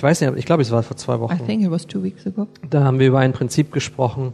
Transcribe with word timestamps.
ich 0.00 0.02
weiß 0.02 0.22
nicht, 0.22 0.32
ich 0.38 0.46
glaube, 0.46 0.62
es 0.62 0.70
war 0.70 0.82
vor 0.82 0.96
zwei 0.96 1.16
I 1.16 1.20
Wochen. 1.20 1.46
think 1.46 1.62
it 1.62 1.70
was 1.70 1.86
two 1.86 2.02
weeks 2.02 2.26
ago. 2.26 2.46
Da 2.70 2.84
haben 2.84 2.98
wir 2.98 3.08
über 3.08 3.18
ein 3.18 3.34
Prinzip 3.34 3.70
gesprochen. 3.70 4.32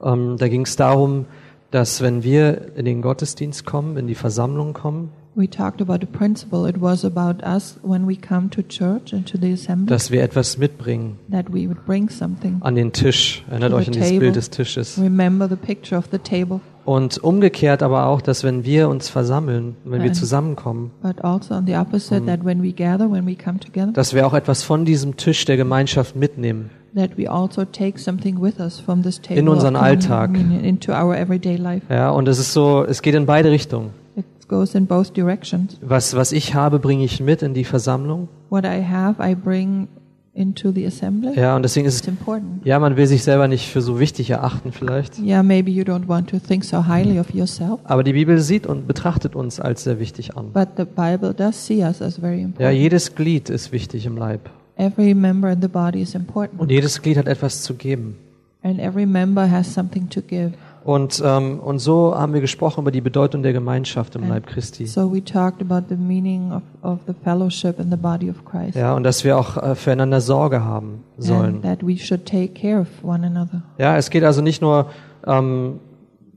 Ähm, 0.00 0.36
da 0.38 0.46
ging 0.46 0.62
es 0.62 0.76
darum, 0.76 1.24
dass 1.72 2.00
wenn 2.00 2.22
wir 2.22 2.76
in 2.76 2.84
den 2.84 3.02
Gottesdienst 3.02 3.66
kommen, 3.66 3.96
in 3.96 4.06
die 4.06 4.14
Versammlung 4.14 4.72
kommen, 4.72 5.10
We 5.34 5.50
talked 5.50 5.82
about 5.82 5.94
a 5.94 6.06
principle. 6.06 6.68
It 6.68 6.80
was 6.80 7.04
about 7.04 7.44
us 7.44 7.76
when 7.82 8.06
we 8.06 8.14
come 8.14 8.50
to 8.50 8.62
church 8.62 9.12
and 9.12 9.28
to 9.28 9.36
the 9.36 9.54
assembly 9.54 9.86
dass 9.88 10.12
wir 10.12 10.22
etwas 10.22 10.58
mitbringen 10.58 11.18
that 11.28 11.48
we 11.52 11.66
would 11.66 11.84
bring 11.86 12.08
something. 12.08 12.58
an 12.60 12.76
den 12.76 12.92
Tisch. 12.92 13.44
Erinnert 13.50 13.72
euch 13.72 13.86
the 13.86 13.90
an 13.90 13.92
dieses 13.94 14.08
table. 14.10 14.20
Bild 14.20 14.36
des 14.36 14.50
Tisches. 14.50 14.96
Remember 15.02 15.48
the 15.48 15.56
picture 15.56 15.98
of 15.98 16.04
the 16.12 16.18
table, 16.18 16.60
Und 16.84 17.18
umgekehrt 17.18 17.82
aber 17.82 18.06
auch, 18.06 18.20
dass 18.20 18.44
wenn 18.44 18.64
wir 18.64 18.88
uns 18.88 19.08
versammeln, 19.08 19.76
wenn 19.84 20.02
wir 20.02 20.12
zusammenkommen, 20.12 20.90
but 21.02 21.24
also 21.24 21.54
on 21.54 21.66
the 21.66 21.76
opposite, 21.76 22.26
that 22.26 22.44
when 22.44 22.62
we 22.62 22.72
gather, 22.72 23.10
when 23.10 23.26
we 23.26 23.34
come 23.34 23.58
together, 23.58 23.92
dass 23.92 24.12
wir 24.14 24.26
auch 24.26 24.34
etwas 24.34 24.62
von 24.62 24.84
diesem 24.84 25.16
Tisch 25.16 25.44
der 25.46 25.56
Gemeinschaft 25.56 26.14
mitnehmen. 26.16 26.70
that 26.94 27.16
we 27.16 27.28
also 27.28 27.64
take 27.64 27.98
something 27.98 28.40
with 28.40 28.60
us 28.60 28.78
from 28.78 29.02
this 29.02 29.20
table 29.20 29.38
In 29.38 29.48
unseren 29.48 29.76
Alltag. 29.76 30.32
communion 30.34 30.62
into 30.64 30.92
our 30.92 31.16
everyday 31.16 31.56
life. 31.56 31.82
Ja, 31.88 32.10
und 32.10 32.28
es 32.28 32.38
ist 32.38 32.52
so, 32.52 32.84
es 32.84 33.02
geht 33.02 33.14
in 33.14 33.26
beide 33.26 33.50
Richtungen. 33.50 33.90
It 34.14 34.24
goes 34.46 34.74
in 34.74 34.86
both 34.86 35.12
directions. 35.16 35.78
Was, 35.80 36.14
was 36.14 36.32
ich 36.32 36.54
habe, 36.54 36.78
bringe 36.78 37.04
ich 37.04 37.20
mit 37.20 37.42
in 37.42 37.54
die 37.54 37.64
Versammlung. 37.64 38.28
What 38.50 38.64
I 38.64 38.84
have, 38.84 39.16
I 39.20 39.34
bring 39.34 39.88
into 40.34 40.72
the 40.72 40.84
assembly. 40.86 41.32
Ja, 41.38 41.54
und 41.54 41.62
deswegen 41.62 41.86
ist 41.86 41.98
It's 42.00 42.08
important. 42.08 42.66
ja, 42.66 42.78
man 42.80 42.96
will 42.96 43.06
sich 43.06 43.22
selber 43.22 43.46
nicht 43.48 43.68
für 43.68 43.80
so 43.80 44.00
wichtig 44.00 44.30
erachten 44.30 44.72
vielleicht. 44.72 45.18
Yeah, 45.20 45.42
maybe 45.42 45.70
you 45.70 45.84
don't 45.84 46.08
want 46.08 46.28
to 46.30 46.38
think 46.40 46.64
so 46.64 46.86
highly 46.88 47.18
of 47.20 47.32
yourself, 47.32 47.78
Aber 47.84 48.02
die 48.02 48.12
Bibel 48.12 48.40
sieht 48.40 48.66
und 48.66 48.86
betrachtet 48.88 49.36
uns 49.36 49.60
als 49.60 49.84
sehr 49.84 50.00
wichtig 50.00 50.36
an. 50.36 50.50
but 50.52 50.68
the 50.76 50.84
Bible 50.84 51.32
does 51.34 51.64
see 51.66 51.84
us 51.84 52.02
as 52.02 52.18
very 52.18 52.38
Ja, 52.40 52.44
important. 52.46 52.78
jedes 52.78 53.14
Glied 53.14 53.48
ist 53.48 53.70
wichtig 53.72 54.06
im 54.06 54.16
Leib. 54.16 54.50
Every 54.76 55.14
member 55.14 55.52
in 55.52 55.62
the 55.62 55.68
body 55.68 56.00
is 56.02 56.14
important, 56.16 56.60
Und 56.60 56.70
jedes 56.70 57.00
Glied 57.00 57.16
hat 57.16 57.28
etwas 57.28 57.62
zu 57.62 57.74
geben. 57.74 58.16
and 58.62 58.80
every 58.80 59.06
member 59.06 59.48
has 59.48 59.72
something 59.72 60.08
to 60.10 60.20
give. 60.20 60.52
Und, 60.84 61.22
ähm, 61.24 61.60
und 61.60 61.78
so 61.78 62.14
haben 62.14 62.34
wir 62.34 62.42
gesprochen 62.42 62.82
über 62.82 62.90
die 62.90 63.00
Bedeutung 63.00 63.42
der 63.42 63.54
Gemeinschaft 63.54 64.16
im. 64.16 64.28
Leib 64.28 64.46
Christi. 64.46 64.86
So 64.86 65.10
we 65.10 65.24
talked 65.24 65.62
about 65.62 65.86
the 65.88 65.96
meaning 65.96 66.52
of, 66.52 66.62
of 66.82 66.98
the 67.06 67.14
fellowship 67.24 67.80
in 67.80 67.90
the 67.90 67.96
body 67.96 68.28
of 68.28 68.44
Christ, 68.44 68.76
Ja, 68.76 68.94
und 68.94 69.02
dass 69.02 69.24
wir 69.24 69.38
auch 69.38 69.56
äh, 69.56 69.74
füreinander 69.74 70.20
Sorge 70.20 70.62
haben 70.62 71.02
sollen. 71.16 71.56
and 71.56 71.62
that 71.62 71.86
we 71.86 71.96
should 71.96 72.26
take 72.26 72.48
care 72.48 72.80
of 72.82 72.88
one 73.02 73.26
another. 73.26 73.62
Ja, 73.78 73.96
es 73.96 74.10
geht 74.10 74.24
also 74.24 74.42
nicht 74.42 74.60
nur, 74.60 74.90
ähm, 75.26 75.80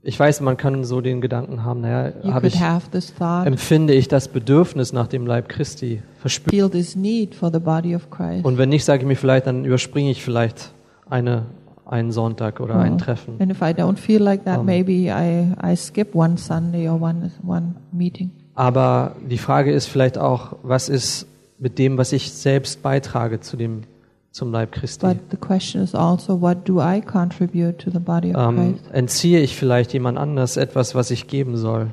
ich 0.02 0.18
weiß, 0.18 0.40
man 0.40 0.56
kann 0.56 0.84
so 0.84 1.02
den 1.02 1.20
Gedanken 1.20 1.64
haben, 1.64 1.82
naja, 1.82 2.12
You 2.22 2.32
habe 2.32 2.46
ich, 2.46 2.58
empfinde 3.44 3.92
ich 3.92 4.08
das 4.08 4.28
Bedürfnis 4.28 4.94
nach 4.94 5.08
dem 5.08 5.26
Leib 5.26 5.50
Christi, 5.50 6.00
verspüre. 6.20 6.70
Und 8.42 8.58
wenn 8.58 8.68
nicht, 8.70 8.84
sage 8.86 9.02
ich 9.02 9.06
mir 9.06 9.16
vielleicht, 9.16 9.46
dann 9.46 9.66
überspringe 9.66 10.10
ich 10.10 10.24
vielleicht 10.24 10.72
eine, 11.10 11.42
einen 11.88 12.12
Sonntag 12.12 12.60
oder 12.60 12.76
ein 12.76 12.92
Well, 12.92 13.00
Treffen. 13.00 13.34
And 13.40 13.50
if 13.50 13.60
I 13.60 13.72
don't 13.74 13.96
feel 13.96 14.22
like 14.22 14.44
that, 14.44 14.58
Um, 14.60 14.66
maybe 14.66 15.10
I, 15.10 15.54
I 15.62 15.74
skip 15.76 16.14
one 16.14 16.36
Sunday 16.36 16.88
or 16.88 17.00
one, 17.00 17.30
one 17.46 17.74
meeting. 17.92 18.30
Aber 18.54 19.16
die 19.28 19.38
Frage 19.38 19.72
ist 19.72 19.86
vielleicht 19.86 20.18
auch, 20.18 20.56
was 20.62 20.88
ist 20.88 21.26
mit 21.58 21.78
dem, 21.78 21.96
was 21.98 22.12
ich 22.12 22.32
selbst 22.32 22.82
beitrage 22.82 23.40
zu 23.40 23.56
dem, 23.56 23.82
zum 24.32 24.52
Leib 24.52 24.72
Christi? 24.72 25.06
But 25.06 25.16
the 25.30 25.36
question 25.36 25.82
is 25.82 25.94
also, 25.94 26.40
what 26.40 26.68
do 26.68 26.80
I 26.80 27.00
contribute 27.00 27.78
to 27.78 27.90
the 27.90 27.98
body 27.98 28.34
of 28.34 28.40
Ähm, 28.48 28.74
Christ? 28.74 28.90
entziehe 28.92 29.40
ich 29.40 29.56
vielleicht 29.56 29.92
jemand 29.92 30.18
anders 30.18 30.56
etwas, 30.56 30.94
was 30.94 31.10
ich 31.10 31.26
geben 31.28 31.56
soll? 31.56 31.88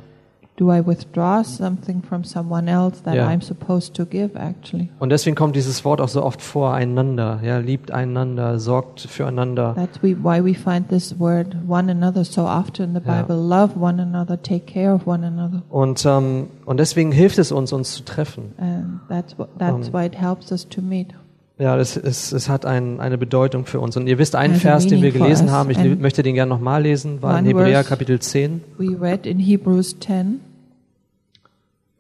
Do 0.58 0.72
I 0.72 0.80
withdraw 0.86 1.44
something 1.44 2.02
from 2.02 2.24
someone 2.24 2.72
else 2.72 3.04
that 3.04 3.14
Ja. 3.14 3.28
I'm 3.28 3.42
supposed 3.42 3.94
to 3.96 4.06
give, 4.06 4.38
actually? 4.40 4.90
Und 5.00 5.10
deswegen 5.10 5.36
kommt 5.36 5.54
dieses 5.58 5.84
Wort 5.84 6.00
auch 6.00 6.08
so 6.08 6.24
oft 6.24 6.42
vor, 6.42 6.74
einander. 6.74 7.42
Ja, 7.44 7.58
liebt 7.58 7.92
einander, 7.92 8.58
sorgt 8.58 9.02
füreinander. 9.02 9.76
That's 9.76 10.02
we, 10.02 10.16
why 10.16 10.42
we 10.42 10.54
find 10.54 10.88
this 10.88 11.20
word 11.20 11.58
one 11.68 11.92
another 11.92 12.24
so 12.24 12.44
often 12.44 12.84
in 12.84 12.94
the 12.94 13.02
Ja. 13.06 13.24
Bible. 13.24 13.36
Love 13.36 13.78
one 13.78 14.02
another, 14.02 14.42
take 14.42 14.62
care 14.66 14.94
of 14.94 15.06
one 15.06 15.26
another. 15.28 15.62
Und, 15.70 16.06
ähm, 16.06 16.48
und 16.66 16.80
deswegen 16.80 17.12
hilft 17.12 17.38
es 17.38 17.52
uns, 17.52 17.74
uns 17.74 17.94
zu 17.94 18.06
treffen. 18.06 18.54
And 18.58 19.02
that's, 19.10 19.36
that's 19.58 19.90
Um, 19.90 19.94
why 19.94 20.06
it 20.06 20.16
helps 20.18 20.54
us 20.54 20.66
to 20.70 20.82
meet. 20.82 21.14
Ja, 21.58 21.78
es, 21.78 21.96
es, 21.96 22.34
es 22.34 22.50
hat 22.50 22.66
ein, 22.66 23.00
eine 23.00 23.18
Bedeutung 23.18 23.66
für 23.66 23.80
uns. 23.80 23.96
Und 23.96 24.08
ihr 24.08 24.18
wisst, 24.18 24.36
einen 24.36 24.56
Vers, 24.56 24.88
den 24.88 25.02
wir 25.02 25.12
gelesen 25.12 25.52
haben, 25.52 25.70
ich 25.70 25.78
And 25.78 26.02
möchte 26.02 26.22
den 26.22 26.36
gerne 26.36 26.50
nochmal 26.50 26.84
lesen, 26.84 27.22
war 27.22 27.40
in 27.40 27.46
Hebräer 27.46 27.84
Kapitel 27.84 28.20
10. 28.20 28.62
We 28.78 29.00
read 29.00 29.26
in 29.26 29.40
Hebrews 29.40 29.98
10, 30.00 30.42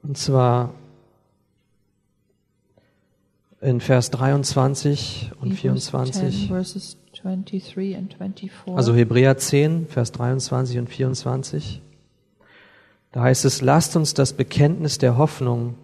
Und 0.03 0.17
zwar 0.17 0.71
in 3.61 3.79
Vers 3.79 4.11
23 4.11 5.31
und 5.39 5.51
Hebrews 5.51 5.85
10 5.85 5.91
24. 5.91 6.47
verses 6.49 6.97
23 7.21 7.97
and 7.97 8.13
24. 8.13 8.51
Also 8.75 8.94
Hebräer 8.94 9.38
10, 9.38 9.88
Vers 9.88 10.11
23 10.11 10.79
und 10.79 10.89
24. 10.89 11.81
Da 13.13 13.21
heißt 13.21 13.45
es, 13.45 13.61
lasst 13.61 13.95
uns 13.95 14.13
das 14.13 14.33
Bekenntnis 14.33 14.97
der 14.97 15.17
Hoffnung 15.17 15.75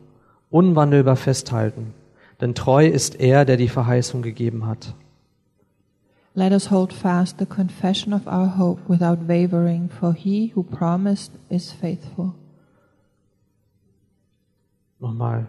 unwandelbar 0.50 1.16
festhalten, 1.16 1.94
denn 2.42 2.56
treu 2.56 2.86
ist 2.86 3.20
er, 3.20 3.46
der 3.46 3.58
die 3.58 3.70
Verheißung 3.70 4.22
gegeben 4.22 4.66
hat. 4.66 4.96
Let 6.34 6.54
us 6.54 6.72
hold 6.72 6.94
fast 6.94 7.40
the 7.40 7.46
confession 7.46 8.14
of 8.14 8.26
our 8.26 8.58
hope 8.58 8.82
without 8.88 9.28
wavering, 9.28 9.90
for 9.90 10.14
he 10.14 10.52
who 10.56 10.64
promised 10.64 11.32
is 11.50 11.72
faithful. 11.72 12.34
Nochmal. 15.00 15.48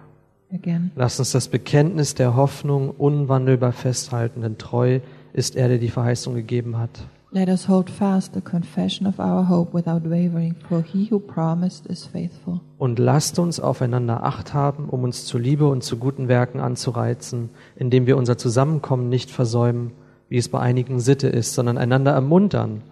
Again. 0.53 0.91
Lasst 0.97 1.19
uns 1.19 1.33
das 1.33 1.49
Bekenntnis 1.49 2.15
der 2.15 2.37
Hoffnung 2.37 2.91
unwandelbar 2.91 3.73
festhalten, 3.73 4.43
denn 4.43 4.59
treu 4.59 5.01
ist 5.33 5.57
er, 5.57 5.69
der 5.69 5.79
die 5.79 5.89
Verheißung 5.89 6.35
gegeben 6.35 6.77
hat. 6.79 7.07
Let 7.35 7.49
us 7.49 7.67
hold 7.67 7.89
fast 7.89 8.35
the 8.35 8.43
confession 8.43 9.07
of 9.07 9.19
our 9.19 9.49
hope 9.49 9.73
without 9.73 10.05
wavering, 10.05 10.55
for 10.69 10.83
he 10.83 11.09
who 11.11 11.19
promised 11.19 11.87
is 11.87 12.05
faithful. 12.05 12.61
Und 12.77 12.99
lasst 12.99 13.39
uns 13.39 13.59
aufeinander 13.59 14.23
Acht 14.23 14.53
haben, 14.53 14.91
um 14.91 15.03
uns 15.03 15.25
zu 15.25 15.39
Liebe 15.39 15.67
und 15.67 15.83
zu 15.83 15.97
guten 15.97 16.29
Werken 16.29 16.61
anzureizen, 16.61 17.49
indem 17.75 18.07
wir 18.07 18.19
unser 18.19 18.37
Zusammenkommen 18.37 19.09
nicht 19.09 19.31
versäumen, 19.31 19.93
wie 20.29 20.37
es 20.37 20.51
bei 20.51 20.61
einigen 20.61 21.01
Sitte 21.01 21.29
ist, 21.29 21.55
sondern 21.55 21.79
einander 21.79 22.13
ermuntern. 22.13 22.83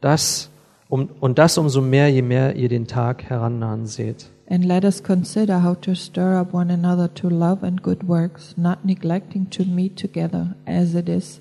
Das 0.00 0.50
um, 0.88 1.08
und 1.18 1.40
das 1.40 1.58
umso 1.58 1.80
mehr, 1.80 2.08
je 2.08 2.22
mehr 2.22 2.54
ihr 2.54 2.68
den 2.68 2.86
Tag 2.86 3.24
herannahen 3.24 3.86
seht. 3.86 4.30
And 4.48 4.64
let 4.64 4.84
us 4.84 5.02
consider 5.02 5.64
how 5.64 5.76
to 5.80 5.96
stir 5.96 6.38
up 6.38 6.54
one 6.54 6.72
another 6.72 7.12
to 7.14 7.28
love 7.28 7.66
and 7.66 7.82
good 7.82 8.06
works, 8.06 8.56
not 8.56 8.84
neglecting 8.84 9.50
to 9.50 9.64
meet 9.64 9.96
together, 9.96 10.54
as 10.64 10.94
it 10.94 11.08
is 11.08 11.40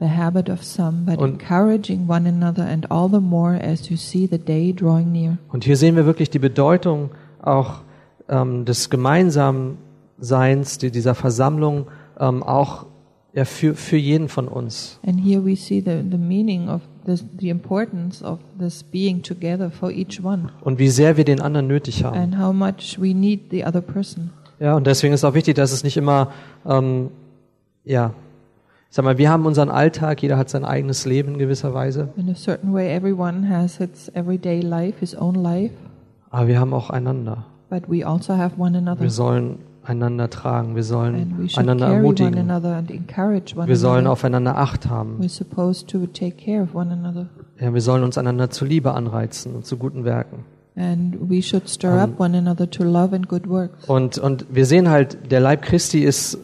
the 0.00 0.06
habit 0.08 0.48
of 0.48 0.62
some, 0.64 1.04
but 1.06 1.18
Und- 1.18 1.40
encouraging 1.40 2.08
one 2.08 2.26
another, 2.28 2.64
and 2.66 2.90
all 2.90 3.08
the 3.10 3.20
more 3.20 3.54
as 3.62 3.88
you 3.90 3.96
see 3.96 4.26
the 4.30 4.38
day 4.38 4.72
drawing 4.72 5.12
near. 5.12 5.38
Und 5.50 5.64
hier 5.64 5.76
sehen 5.76 5.94
wir 5.96 6.06
wirklich 6.06 6.30
die 6.30 6.38
Bedeutung 6.38 7.10
auch 7.42 7.82
ähm, 8.28 8.64
des 8.64 8.90
gemeinsamen 8.90 9.76
Seins, 10.18 10.78
die, 10.78 10.90
dieser 10.90 11.14
Versammlung, 11.14 11.86
ähm, 12.18 12.42
auch 12.42 12.86
ja, 13.32 13.44
für, 13.44 13.74
für 13.74 13.96
jeden 13.96 14.28
von 14.28 14.48
uns. 14.48 14.98
And 15.06 15.20
here 15.24 15.44
we 15.44 15.54
see 15.56 15.80
the, 15.80 16.02
the 16.10 16.18
meaning 16.18 16.68
of 16.68 16.80
this, 17.06 17.24
the 17.38 17.48
importance 17.48 18.22
of 18.24 18.38
this 18.58 18.82
being 18.82 19.22
together 19.22 19.70
for 19.70 19.90
each 19.90 20.22
one, 20.24 20.48
Und 20.62 20.78
wie 20.78 20.88
sehr 20.88 21.16
wir 21.16 21.24
den 21.24 21.40
anderen 21.40 21.66
nötig 21.68 22.02
haben. 22.04 22.16
and 22.18 22.38
how 22.38 22.52
much 22.52 22.98
we 23.00 23.14
need 23.14 23.50
the 23.50 23.64
other 23.64 23.80
person. 23.80 24.30
Ja, 24.58 24.74
und 24.76 24.86
deswegen 24.86 25.14
ist 25.14 25.24
auch 25.24 25.34
wichtig, 25.34 25.54
dass 25.54 25.72
es 25.72 25.84
nicht 25.84 25.96
immer, 25.96 26.28
ähm, 26.66 27.08
ja, 27.84 28.12
sag 28.90 29.04
mal, 29.04 29.18
wir 29.18 29.30
haben 29.30 29.46
unseren 29.46 29.70
Alltag, 29.70 30.20
jeder 30.22 30.36
hat 30.36 30.50
sein 30.50 30.64
eigenes 30.64 31.06
Leben 31.06 31.32
in 31.34 31.38
gewisser 31.38 31.72
Weise, 31.74 32.08
In 32.16 32.28
a 32.28 32.34
certain 32.34 32.72
way, 32.74 32.94
everyone 32.94 33.48
has 33.48 33.80
its 33.80 34.08
everyday 34.14 34.60
life, 34.60 34.98
his 35.00 35.14
own 35.16 35.34
life, 35.36 35.72
aber 36.30 36.48
wir 36.48 36.60
haben 36.60 36.74
auch 36.74 36.90
einander. 36.90 37.44
but 37.70 37.84
we 37.88 38.04
also 38.04 38.34
have 38.36 38.52
one 38.60 38.76
another. 38.76 39.00
Wir 39.02 39.10
sollen 39.10 39.58
einander 39.82 40.28
tragen, 40.28 40.74
wir 40.76 40.82
sollen 40.84 41.36
we 41.38 41.48
should 41.48 41.58
einander 41.58 41.86
ermutigen, 41.88 42.38
another 42.38 42.74
and 42.76 42.90
encourage 42.90 43.56
one 43.56 43.66
wir 43.68 43.76
sollen 43.76 44.00
another. 44.00 44.12
aufeinander 44.12 44.58
Acht 44.58 44.88
haben, 44.88 45.18
We're 45.20 45.28
supposed 45.28 45.88
to 45.88 46.06
take 46.06 46.32
care 46.44 46.62
of 46.62 46.74
one 46.74 46.92
another. 46.92 47.28
ja, 47.60 47.72
wir 47.72 47.80
sollen 47.80 48.02
uns 48.04 48.18
einander 48.18 48.50
zur 48.50 48.68
Liebe 48.68 48.92
anreizen 48.92 49.54
und 49.54 49.66
zu 49.66 49.76
guten 49.76 50.04
Werken. 50.04 50.44
And 50.76 51.16
we 51.30 51.42
should 51.42 51.68
stir 51.68 52.00
up 52.00 52.18
one 52.20 52.36
another 52.36 52.68
to 52.70 52.84
love 52.84 53.14
and 53.14 53.28
good 53.28 53.48
works. 53.48 53.88
Und, 53.88 54.18
und 54.18 54.46
wir 54.50 54.66
sehen 54.66 54.88
halt, 54.88 55.30
der 55.30 55.40
Leib 55.40 55.62
Christi 55.62 56.00
ist 56.00 56.38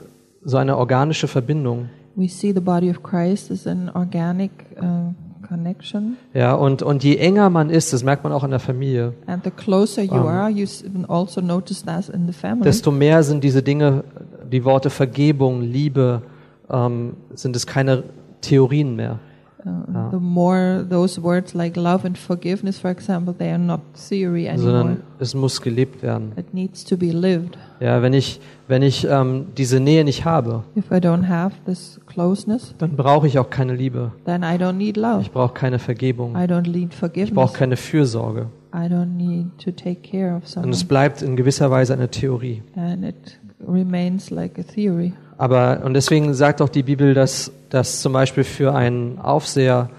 so 0.45 0.57
eine 0.57 0.77
organische 0.77 1.27
Verbindung. 1.29 1.89
We 2.17 2.29
see 2.29 2.53
the 2.53 2.61
body 2.61 2.91
of 2.91 3.03
Christ 3.03 3.51
as 3.51 3.67
an 3.67 3.91
organic 3.95 4.51
uh, 4.81 5.13
connection. 5.47 6.17
Ja, 6.35 6.55
und, 6.55 6.83
und 6.83 7.05
je 7.05 7.17
enger 7.17 7.51
man 7.51 7.69
ist, 7.71 7.93
das 7.93 8.03
merkt 8.03 8.25
man 8.25 8.33
auch 8.33 8.43
in 8.43 8.51
der 8.51 8.59
Familie, 8.59 9.13
And 9.27 9.45
the 9.45 9.51
closer 9.51 10.03
you 10.03 10.15
Um, 10.15 10.27
are, 10.27 10.51
you 10.51 10.67
also 11.09 11.41
notice 11.41 11.85
that 11.85 12.09
in 12.09 12.27
the 12.27 12.33
family. 12.33 12.65
desto 12.65 12.91
mehr 12.91 13.23
sind 13.23 13.45
diese 13.45 13.63
Dinge, 13.63 14.05
die 14.51 14.65
Worte 14.65 14.91
Vergebung, 14.91 15.61
Liebe, 15.61 16.23
ähm, 16.71 17.15
sind 17.35 17.55
es 17.55 17.67
keine 17.67 18.05
Theorien 18.41 18.97
mehr. 18.97 19.19
Uh, 19.67 20.11
The 20.13 20.19
more 20.21 20.85
those 20.89 21.21
words 21.21 21.53
like 21.53 21.77
love 21.77 22.07
and 22.07 22.17
forgiveness, 22.17 22.79
for 22.79 22.91
example, 22.91 23.35
they 23.37 23.51
are 23.51 23.59
not 23.59 23.81
theory 24.09 24.47
anymore. 24.47 24.73
sondern 24.73 24.97
es 25.19 25.35
muss 25.35 25.61
gelebt 25.61 26.03
werden. 26.03 26.33
It 26.37 26.55
needs 26.55 26.85
to 26.85 26.97
be 26.97 27.07
lived. 27.11 27.59
Ja, 27.81 28.01
wenn 28.01 28.13
ich, 28.13 28.41
wenn 28.69 28.83
ich 28.83 29.07
ähm, 29.11 29.47
diese 29.59 29.81
Nähe 29.81 30.05
nicht 30.05 30.25
habe, 30.25 30.63
If 30.77 30.91
I 30.91 30.95
don't 30.97 31.29
have 31.29 31.57
this 31.67 32.01
closeness, 32.07 32.75
dann 32.79 32.97
brauche 32.97 33.27
ich 33.27 33.39
auch 33.41 33.51
keine 33.51 33.75
Liebe. 33.75 34.13
then 34.25 34.43
I 34.43 34.57
don't 34.57 34.75
need 34.75 34.97
love. 34.97 35.21
Ich 35.23 35.33
brauche 35.33 35.53
keine 35.55 35.79
Vergebung. 35.81 36.37
I 36.37 36.45
don't 36.47 36.63
need 36.71 36.93
Ich 36.93 36.99
brauche 37.01 37.11
forgiveness. 37.11 37.53
keine 37.55 37.77
Fürsorge. 37.77 38.47
I 38.73 38.87
don't 38.89 39.17
need 39.17 39.47
to 39.65 39.71
take 39.73 39.97
care 40.09 40.37
of 40.37 40.43
Und 40.43 40.49
someone. 40.49 40.73
es 40.73 40.85
bleibt 40.85 41.23
in 41.23 41.35
gewisser 41.35 41.71
Weise 41.71 41.93
eine 41.95 42.09
Theorie. 42.09 42.63
And 42.77 43.05
it 43.05 43.39
remains 43.67 44.31
like 44.31 44.59
a 44.59 44.63
theory. 44.63 45.13
Aber 45.39 45.83
und 45.85 45.95
deswegen 45.95 46.33
sagt 46.35 46.63
auch 46.63 46.69
die 46.69 46.83
Bibel, 46.83 47.13
dass, 47.15 47.51
dass 47.71 48.01
zum 48.01 48.13
Beispiel 48.13 48.45
für 48.45 48.75
einen 48.75 49.19
Aufseher 49.19 49.91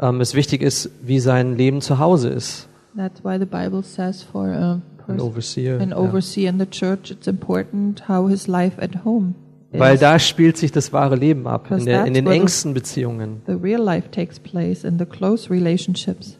ähm, 0.00 0.20
es 0.20 0.34
wichtig 0.34 0.62
ist, 0.62 0.90
wie 1.02 1.20
sein 1.20 1.56
Leben 1.56 1.80
zu 1.80 1.98
Hause 1.98 2.28
ist. 2.28 2.68
That's 2.96 3.24
why 3.24 3.38
the 3.38 3.46
Bible 3.46 3.82
says 3.82 4.22
for 4.22 4.46
a 4.46 4.80
person, 4.98 5.20
Overseer. 5.20 5.80
an 5.80 5.92
overseer 5.92 6.50
in 6.50 6.58
the 6.58 6.66
church, 6.66 7.10
it's 7.10 7.26
important 7.26 8.08
how 8.08 8.28
his 8.28 8.46
life 8.46 8.80
at 8.80 9.04
home 9.04 9.34
is. 9.72 9.80
Weil 9.80 9.98
da 9.98 10.18
spielt 10.18 10.56
sich 10.56 10.70
das 10.70 10.92
wahre 10.92 11.16
Leben 11.16 11.46
ab, 11.46 11.70
in, 11.70 11.84
der, 11.84 12.04
in 12.04 12.14
den 12.14 12.26
engsten 12.26 12.74
Beziehungen. 12.74 13.42
the 13.46 13.54
real 13.54 13.82
life 13.82 14.10
takes 14.10 14.38
place 14.38 14.84
in 14.84 14.98
the 14.98 15.04
close 15.04 15.50
relationships. 15.50 16.38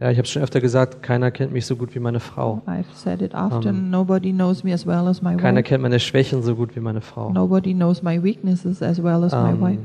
Ja, 0.00 0.12
ich 0.12 0.18
habe 0.18 0.28
schon 0.28 0.42
öfter 0.42 0.60
gesagt, 0.60 1.02
keiner 1.02 1.32
kennt 1.32 1.52
mich 1.52 1.66
so 1.66 1.74
gut 1.74 1.92
wie 1.96 1.98
meine 1.98 2.20
Frau. 2.20 2.62
I've 2.68 2.84
said 2.94 3.20
it 3.20 3.34
often. 3.34 3.90
Nobody 3.90 4.30
knows 4.32 4.62
me 4.62 4.72
as 4.72 4.86
well 4.86 5.08
as 5.08 5.20
my 5.22 5.36
Keiner 5.36 5.64
kennt 5.64 5.82
meine 5.82 5.98
Schwächen 5.98 6.42
so 6.44 6.54
gut 6.54 6.76
wie 6.76 6.80
meine 6.80 7.00
Frau. 7.00 7.32
Nobody 7.32 7.74
knows 7.74 8.00
my 8.04 8.22
weaknesses 8.22 8.80
as 8.80 9.02
well 9.02 9.24
as 9.24 9.32
my 9.32 9.60
wife. 9.60 9.80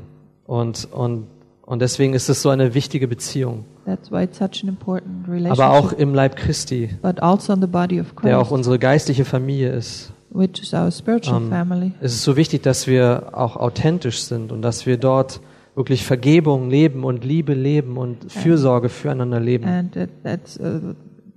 Und, 0.45 0.87
und, 0.91 1.27
und 1.65 1.81
deswegen 1.81 2.13
ist 2.13 2.29
es 2.29 2.41
so 2.41 2.49
eine 2.49 2.73
wichtige 2.73 3.07
Beziehung. 3.07 3.65
That's 3.85 4.11
why 4.11 4.23
it's 4.23 4.37
such 4.37 4.63
an 4.63 4.69
important 4.69 5.27
Aber 5.49 5.71
auch 5.71 5.91
im 5.91 6.13
Leib 6.13 6.35
Christi, 6.35 6.89
but 7.01 7.21
also 7.21 7.53
in 7.53 7.61
the 7.61 7.67
body 7.67 7.99
of 7.99 8.13
der 8.23 8.39
auch 8.39 8.51
unsere 8.51 8.79
geistliche 8.79 9.25
Familie 9.25 9.71
ist. 9.71 10.13
which 10.29 10.61
is 10.61 10.73
our 10.73 10.89
spiritual 10.91 11.41
Ähm, 11.41 11.49
family. 11.49 11.91
Es 12.01 12.13
ist 12.13 12.23
so 12.23 12.35
wichtig, 12.35 12.63
dass 12.63 12.87
wir 12.87 13.29
auch 13.33 13.55
authentisch 13.55 14.23
sind 14.23 14.51
und 14.51 14.61
dass 14.61 14.85
wir 14.85 14.97
dort 14.97 15.41
wirklich 15.75 16.05
Vergebung 16.05 16.69
leben 16.69 17.03
und 17.03 17.23
Liebe 17.23 17.53
leben 17.53 17.97
und 17.97 18.31
Fürsorge 18.31 18.89
füreinander 18.89 19.39
leben. 19.39 19.65
And 19.65 19.95
that's 20.23 20.59
uh, 20.59 20.93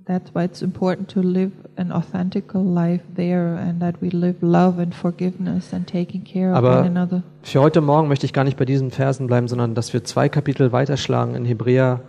that's 0.07 0.33
why 0.33 0.43
it's 0.45 0.61
important 0.61 1.09
to 1.11 1.21
live 1.21 1.51
an 1.75 1.91
authentical 1.91 2.63
life 2.63 3.03
there, 3.15 3.55
and 3.57 3.79
that 3.81 4.01
we 4.01 4.09
live 4.09 4.35
love 4.41 4.79
and 4.81 4.95
forgiveness 4.95 5.73
and 5.73 5.85
taking 5.85 6.23
care 6.23 6.51
of 6.51 6.57
Aber- 6.57 6.79
one 6.79 6.87
another. 6.87 7.23
Für 7.43 7.61
heute 7.61 7.81
Morgen 7.81 8.07
möchte 8.07 8.25
ich 8.25 8.33
gar 8.33 8.43
nicht 8.45 8.57
bei 8.57 8.65
diesen 8.65 8.89
Versen 8.91 9.27
bleiben, 9.27 9.47
sondern 9.47 9.75
dass 9.75 9.93
wir 9.93 10.03
zwei 10.03 10.29
Kapitel 10.29 10.71
weiterschlagen 10.71 11.35
in 11.35 11.45
Hebräer, 11.45 12.01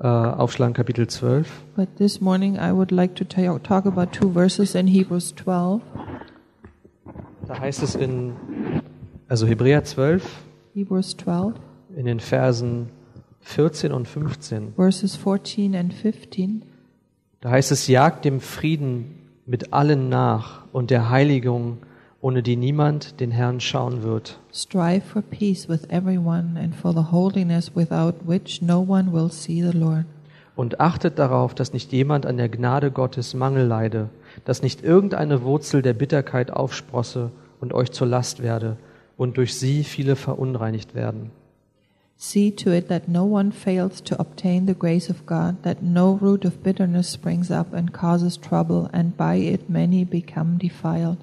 äh, 0.00 0.06
aufschlagen 0.06 0.74
Kapitel 0.74 1.06
12. 1.06 1.48
But 1.76 1.94
this 1.96 2.20
morning 2.20 2.56
I 2.56 2.72
would 2.72 2.90
like 2.90 3.14
to 3.16 3.24
ta- 3.24 3.58
talk 3.58 3.86
about 3.86 4.06
two 4.12 4.32
verses 4.32 4.74
in 4.74 4.86
Hebrews 4.86 5.34
12. 5.36 5.82
Da 7.46 7.60
heißt 7.60 7.82
es 7.82 7.94
in, 7.94 8.32
also 9.28 9.46
Hebräer 9.46 9.84
12, 9.84 10.24
Hebrews 10.72 11.16
12, 11.18 11.54
in 11.94 12.06
den 12.06 12.18
Versen 12.20 12.88
14 13.40 13.92
und 13.92 14.08
15. 14.08 14.72
verses 14.74 15.14
14 15.16 15.76
and 15.76 15.92
15. 15.92 16.62
Da 17.44 17.50
heißt 17.50 17.72
es, 17.72 17.88
jagt 17.88 18.24
dem 18.24 18.40
Frieden 18.40 19.16
mit 19.44 19.74
allen 19.74 20.08
nach 20.08 20.62
und 20.72 20.90
der 20.90 21.10
Heiligung, 21.10 21.76
ohne 22.22 22.42
die 22.42 22.56
niemand 22.56 23.20
den 23.20 23.30
Herrn 23.30 23.60
schauen 23.60 24.02
wird. 24.02 24.38
Strive 24.50 25.02
for 25.02 25.20
peace 25.20 25.68
with 25.68 25.84
everyone 25.90 26.58
and 26.58 26.74
for 26.74 26.94
the 26.94 27.12
holiness 27.12 27.70
without 27.76 28.14
which 28.26 28.62
no 28.62 28.78
one 28.80 29.12
will 29.12 29.30
see 29.30 29.60
the 29.60 29.76
Lord. 29.76 30.06
Und 30.56 30.80
achtet 30.80 31.18
darauf, 31.18 31.54
dass 31.54 31.74
nicht 31.74 31.92
jemand 31.92 32.24
an 32.24 32.38
der 32.38 32.48
Gnade 32.48 32.90
Gottes 32.90 33.34
Mangel 33.34 33.66
leide, 33.66 34.08
dass 34.46 34.62
nicht 34.62 34.82
irgendeine 34.82 35.42
Wurzel 35.42 35.82
der 35.82 35.92
Bitterkeit 35.92 36.50
aufsprosse 36.50 37.30
und 37.60 37.74
euch 37.74 37.92
zur 37.92 38.06
Last 38.06 38.42
werde 38.42 38.78
und 39.18 39.36
durch 39.36 39.54
sie 39.54 39.84
viele 39.84 40.16
verunreinigt 40.16 40.94
werden. 40.94 41.30
See 42.16 42.50
to 42.52 42.70
it 42.70 42.88
that 42.88 43.08
no 43.08 43.24
one 43.24 43.52
fails 43.52 44.02
to 44.04 44.18
obtain 44.18 44.66
the 44.66 44.74
grace 44.74 45.10
of 45.10 45.26
God, 45.26 45.62
that 45.62 45.82
no 45.82 46.18
root 46.20 46.44
of 46.44 46.62
bitterness 46.62 47.08
springs 47.08 47.50
up 47.50 47.74
and 47.74 47.92
causes 47.92 48.38
trouble, 48.38 48.88
and 48.92 49.16
by 49.16 49.36
it 49.36 49.68
many 49.68 50.04
become 50.04 50.56
defiled. 50.58 51.18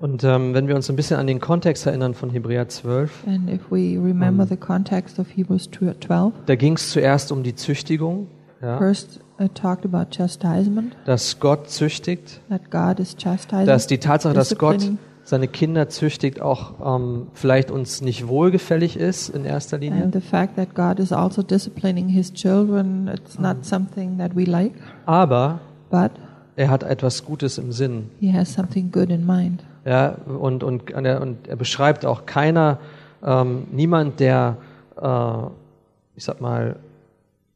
Und 0.00 0.24
ähm, 0.24 0.52
wenn 0.52 0.68
wir 0.68 0.74
uns 0.74 0.90
ein 0.90 0.96
bisschen 0.96 1.18
an 1.18 1.26
den 1.26 1.40
Kontext 1.40 1.86
erinnern 1.86 2.14
von 2.14 2.28
Hebräer 2.28 2.68
12, 2.68 3.26
And 3.26 3.48
if 3.48 3.70
we 3.70 3.96
remember 3.96 4.46
the 4.46 4.56
context 4.56 5.18
of 5.18 5.28
Hebrews 5.34 5.70
12, 5.70 6.32
da 6.44 6.56
ging 6.56 6.74
es 6.74 6.90
zuerst 6.90 7.32
um 7.32 7.42
die 7.42 7.54
Züchtigung, 7.54 8.26
ja, 8.60 8.76
first 8.76 9.20
it 9.38 9.54
talked 9.54 9.86
about 9.86 10.10
chastisement, 10.10 10.96
dass 11.06 11.38
Gott 11.38 11.70
züchtigt, 11.70 12.40
that 12.50 12.70
God 12.70 13.00
is 13.00 13.16
chastising, 13.16 13.66
dass 13.66 13.86
die 13.86 13.98
Tatsache, 13.98 14.34
dass 14.34 14.58
Gott 14.58 14.74
disciplining, 14.74 14.98
seine 15.24 15.48
Kinder 15.48 15.88
züchtigt, 15.88 16.40
auch 16.42 16.96
ähm, 16.96 17.28
vielleicht 17.32 17.70
uns 17.70 18.02
nicht 18.02 18.28
wohlgefällig 18.28 18.96
ist 18.96 19.30
in 19.30 19.44
erster 19.44 19.78
Linie. 19.78 20.02
and 20.04 20.14
the 20.14 20.20
fact 20.20 20.56
that 20.56 20.74
God 20.74 20.98
is 20.98 21.12
also 21.12 21.42
disciplining 21.42 22.08
His 22.08 22.32
children. 22.32 23.08
It's 23.12 23.38
not 23.38 23.64
something 23.64 24.18
that 24.18 24.36
we 24.36 24.44
like, 24.44 24.72
Aber 25.06 25.60
but 25.90 26.10
er 26.56 26.68
hat 26.70 26.82
etwas 26.82 27.24
Gutes 27.24 27.58
im 27.58 27.72
Sinn. 27.72 28.10
He 28.20 28.32
has 28.32 28.52
something 28.52 28.92
good 28.92 29.10
in 29.10 29.26
mind. 29.26 29.64
Ja, 29.86 30.16
und, 30.26 30.62
und, 30.62 30.92
und 30.92 31.04
er- 31.04 31.20
und 31.20 31.48
er 31.48 31.56
beschreibt 31.56 32.04
auch 32.06 32.26
keiner, 32.26 32.78
ähm, 33.24 33.64
niemand, 33.72 34.20
der, 34.20 34.56
äh, 35.00 35.46
ich 36.16 36.24
sag 36.24 36.40
mal, 36.40 36.76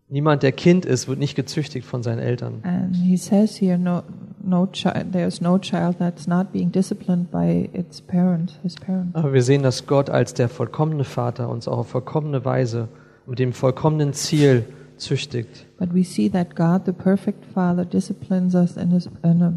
niemand, 0.08 0.42
der 0.42 0.52
Kind 0.52 0.84
ist, 0.86 1.06
wird 1.08 1.18
nicht 1.18 1.34
gezüchtigt 1.36 1.86
von 1.86 2.02
seinen 2.02 2.18
Eltern. 2.18 2.60
And 2.64 2.96
he 2.96 3.16
says 3.16 3.60
here, 3.60 3.78
no, 3.78 4.02
no 4.42 4.66
child, 4.66 5.12
there's 5.12 5.40
no 5.40 5.58
child 5.58 5.96
that's 5.98 6.26
not 6.26 6.52
being 6.52 6.70
disciplined 6.70 7.30
by 7.30 7.68
its 7.72 8.00
parent, 8.00 8.58
his 8.62 8.74
parent. 8.76 9.14
Aber 9.14 9.32
wir 9.32 9.42
sehen, 9.42 9.62
dass 9.62 9.86
Gott 9.86 10.10
als 10.10 10.34
der 10.34 10.48
vollkommene 10.48 11.04
Vater 11.04 11.48
uns 11.48 11.68
auch 11.68 11.78
auf 11.78 11.88
vollkommene 11.88 12.44
Weise 12.44 12.88
mit 13.26 13.38
dem 13.38 13.52
vollkommenen 13.52 14.12
Ziel 14.12 14.64
züchtigt. 14.96 15.66
But 15.78 15.94
we 15.94 16.04
see 16.04 16.28
that 16.30 16.56
God, 16.56 16.82
the 16.86 16.92
perfect 16.92 17.44
Father, 17.54 17.84
disciplines 17.84 18.54
us 18.54 18.76
in, 18.76 18.90
his, 18.90 19.08
in 19.22 19.42
a 19.42 19.52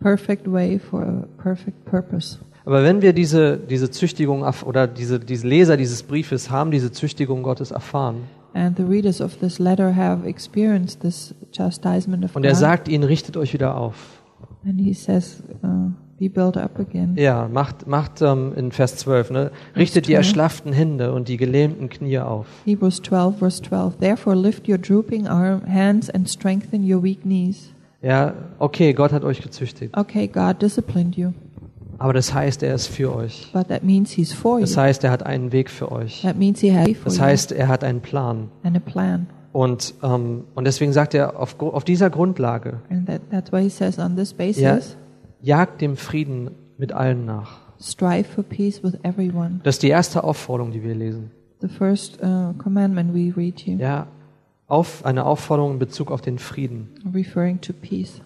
perfect 0.00 0.50
way 0.50 0.78
for 0.78 1.02
a 1.02 1.42
perfect 1.42 1.84
purpose. 1.84 2.38
Aber 2.64 2.82
wenn 2.84 3.00
wir 3.00 3.14
diese, 3.14 3.56
diese 3.56 3.90
Züchtigung 3.90 4.44
oder 4.66 4.86
diese, 4.86 5.18
diese 5.18 5.46
Leser 5.46 5.78
dieses 5.78 6.02
Briefes 6.02 6.50
haben 6.50 6.70
diese 6.70 6.92
Züchtigung 6.92 7.42
Gottes 7.42 7.70
erfahren 7.70 8.24
And 8.54 8.76
the 8.76 8.84
readers 8.84 9.20
of 9.20 9.38
this 9.38 9.58
letter 9.58 9.94
have 9.94 10.26
experienced 10.26 11.00
this 11.02 11.34
chastisement 11.52 12.24
of 12.24 12.34
und 12.34 12.44
er 12.44 12.52
God. 12.52 12.60
sagt 12.60 12.88
ihnen, 12.88 13.04
richtet 13.04 13.36
euch 13.36 13.52
wieder 13.52 13.76
auf. 13.76 14.22
and 14.64 14.80
he 14.80 14.92
says, 14.92 15.42
uh, 15.62 15.90
be 16.18 16.28
built 16.28 16.56
up 16.56 16.78
again. 16.80 17.14
Ja, 17.16 17.48
macht, 17.48 17.86
macht 17.86 18.20
ähm, 18.22 18.52
in 18.56 18.72
Vers 18.72 18.96
12, 18.96 19.30
ne? 19.30 19.50
richtet 19.76 20.06
die 20.06 20.12
12. 20.12 20.16
erschlafften 20.18 20.72
Hände 20.72 21.12
und 21.12 21.28
die 21.28 21.36
gelähmten 21.36 21.88
Knie 21.88 22.18
auf. 22.18 22.46
Hebrews 22.64 23.00
12, 23.02 23.38
verse 23.38 23.62
12. 23.62 23.96
Therefore 23.98 24.34
lift 24.36 24.68
your 24.68 24.78
drooping 24.78 25.28
arm, 25.28 25.62
hands 25.66 26.10
and 26.10 26.28
strengthen 26.28 26.82
your 26.90 27.02
weak 27.02 27.22
knees. 27.22 27.72
Ja, 28.02 28.34
okay, 28.58 28.92
Gott 28.92 29.12
hat 29.12 29.24
euch 29.24 29.40
gezüchtigt. 29.42 29.96
Okay, 29.96 30.26
God 30.28 30.60
disciplined 30.62 31.16
you, 31.16 31.32
Aber 31.98 32.12
das 32.12 32.32
heißt, 32.32 32.62
er 32.62 32.74
ist 32.74 32.86
für 32.86 33.14
euch. 33.14 33.50
but 33.52 33.68
that 33.68 33.82
means 33.82 34.10
He's 34.12 34.32
for 34.32 34.58
you. 34.58 34.60
Das 34.64 34.76
heißt, 34.76 35.02
er 35.04 35.10
hat 35.10 35.24
einen 35.26 35.50
Weg 35.52 35.68
für 35.70 35.90
euch. 35.90 36.22
That 36.22 36.36
means 36.36 36.60
He 36.60 36.72
has 36.72 36.88
Das 37.04 37.20
heißt, 37.20 37.52
er 37.52 37.68
hat 37.68 37.82
einen 37.84 38.00
Plan. 38.00 38.48
and 38.62 38.76
a 38.76 38.80
plan. 38.80 39.26
Und, 39.52 39.94
ähm, 40.02 40.44
und 40.54 40.64
deswegen 40.66 40.92
sagt 40.92 41.14
er, 41.14 41.38
auf, 41.40 41.58
auf 41.60 41.82
dieser 41.84 42.10
Grundlage, 42.10 42.80
And 42.90 43.06
that, 43.06 43.22
that's 43.30 43.50
why 43.52 43.62
He 43.62 43.68
says, 43.70 43.98
on 43.98 44.14
this 44.16 44.32
basis, 44.32 44.62
Ja. 44.62 44.78
jagt 45.42 45.80
dem 45.80 45.96
Frieden 45.96 46.50
mit 46.76 46.92
allen 46.92 47.24
nach. 47.24 47.58
strive 47.80 48.24
for 48.24 48.44
peace 48.44 48.82
with 48.84 48.94
everyone. 49.02 49.60
Das 49.64 49.76
ist 49.76 49.82
die 49.82 49.88
erste 49.88 50.22
Aufforderung, 50.24 50.70
die 50.72 50.82
wir 50.84 50.94
lesen. 50.94 51.30
The 51.60 51.68
first 51.68 52.18
uh, 52.22 52.52
commandment 52.62 53.12
we 53.14 53.32
read 53.36 53.58
here, 53.58 53.78
Ja, 53.80 54.06
auf, 54.68 55.04
eine 55.04 55.24
Aufforderung 55.24 55.72
in 55.72 55.78
Bezug 55.80 56.12
auf 56.12 56.20
den 56.20 56.38
Frieden. 56.38 56.88
referring 57.12 57.60
to 57.60 57.72
peace. 57.72 58.20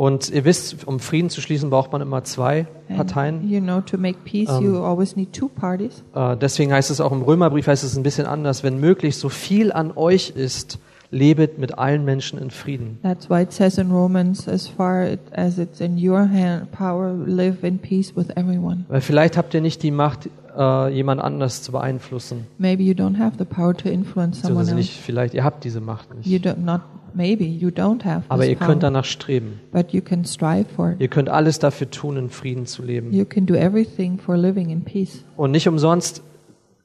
Und 0.00 0.30
ihr 0.30 0.46
wisst, 0.46 0.86
um 0.86 0.98
Frieden 0.98 1.28
zu 1.28 1.42
schließen, 1.42 1.68
braucht 1.68 1.92
man 1.92 2.00
immer 2.00 2.24
zwei 2.24 2.66
And, 2.88 2.96
Parteien. 2.96 3.50
you 3.50 3.60
know, 3.60 3.82
to 3.82 3.98
make 3.98 4.20
peace, 4.24 4.48
you 4.58 4.78
always 4.82 5.14
need 5.14 5.34
two 5.34 5.48
parties. 5.48 6.02
Äh, 6.14 6.38
deswegen 6.38 6.72
heißt 6.72 6.90
es 6.90 7.02
auch 7.02 7.12
im 7.12 7.20
Römerbrief, 7.20 7.66
heißt 7.66 7.84
es 7.84 7.98
ein 7.98 8.02
bisschen 8.02 8.24
anders, 8.24 8.62
wenn 8.62 8.80
möglich, 8.80 9.18
so 9.18 9.28
viel 9.28 9.70
an 9.72 9.92
euch 9.94 10.30
ist, 10.34 10.78
lebet 11.10 11.58
mit 11.58 11.76
allen 11.78 12.06
Menschen 12.06 12.38
in 12.38 12.50
Frieden. 12.50 12.98
That's 13.02 13.28
why 13.28 13.42
it 13.42 13.52
says 13.52 13.76
in 13.76 13.90
Romans, 13.90 14.48
as 14.48 14.66
far 14.68 15.18
as 15.32 15.58
it's 15.58 15.82
in 15.82 15.98
your 15.98 16.20
hand, 16.20 16.72
power, 16.72 17.12
live 17.26 17.62
in 17.62 17.78
peace 17.78 18.16
with 18.16 18.30
everyone. 18.36 18.86
Weil 18.88 19.02
vielleicht 19.02 19.36
habt 19.36 19.52
ihr 19.52 19.60
nicht 19.60 19.82
die 19.82 19.90
Macht, 19.90 20.30
äh, 20.56 20.94
jemand 20.94 21.20
anders 21.20 21.62
zu 21.62 21.72
beeinflussen. 21.72 22.46
Maybe 22.56 22.82
you 22.84 22.94
don't 22.94 23.18
have 23.18 23.32
the 23.38 23.44
power 23.44 23.76
to 23.76 23.90
influence 23.90 24.40
someone 24.40 24.62
else. 24.64 24.74
nicht, 24.74 24.92
vielleicht, 24.98 25.34
ihr 25.34 25.44
habt 25.44 25.62
diese 25.64 25.82
Macht 25.82 26.08
You 26.22 26.32
nicht. 26.38 26.46
don't 26.46 26.64
not 26.64 26.80
maybe 27.14 27.44
you 27.44 27.68
don't 27.70 28.04
have 28.04 28.22
Aber 28.28 28.46
ihr 28.46 28.56
könnt 28.56 28.82
danach 28.82 29.04
streben. 29.04 29.60
but 29.72 29.92
you 29.92 30.00
can 30.00 30.24
strive 30.24 30.66
for 30.74 30.92
it. 30.92 31.00
Ihr 31.00 31.08
könnt 31.08 31.28
alles 31.28 31.58
dafür 31.58 31.90
tun, 31.90 32.16
in 32.16 32.28
Frieden 32.30 32.66
zu 32.66 32.82
leben. 32.82 33.12
You 33.12 33.24
can 33.24 33.46
do 33.46 33.54
everything 33.54 34.18
for 34.18 34.36
living 34.36 34.70
in 34.70 34.82
peace. 34.82 35.24
Und 35.36 35.50
nicht 35.50 35.68
umsonst 35.68 36.22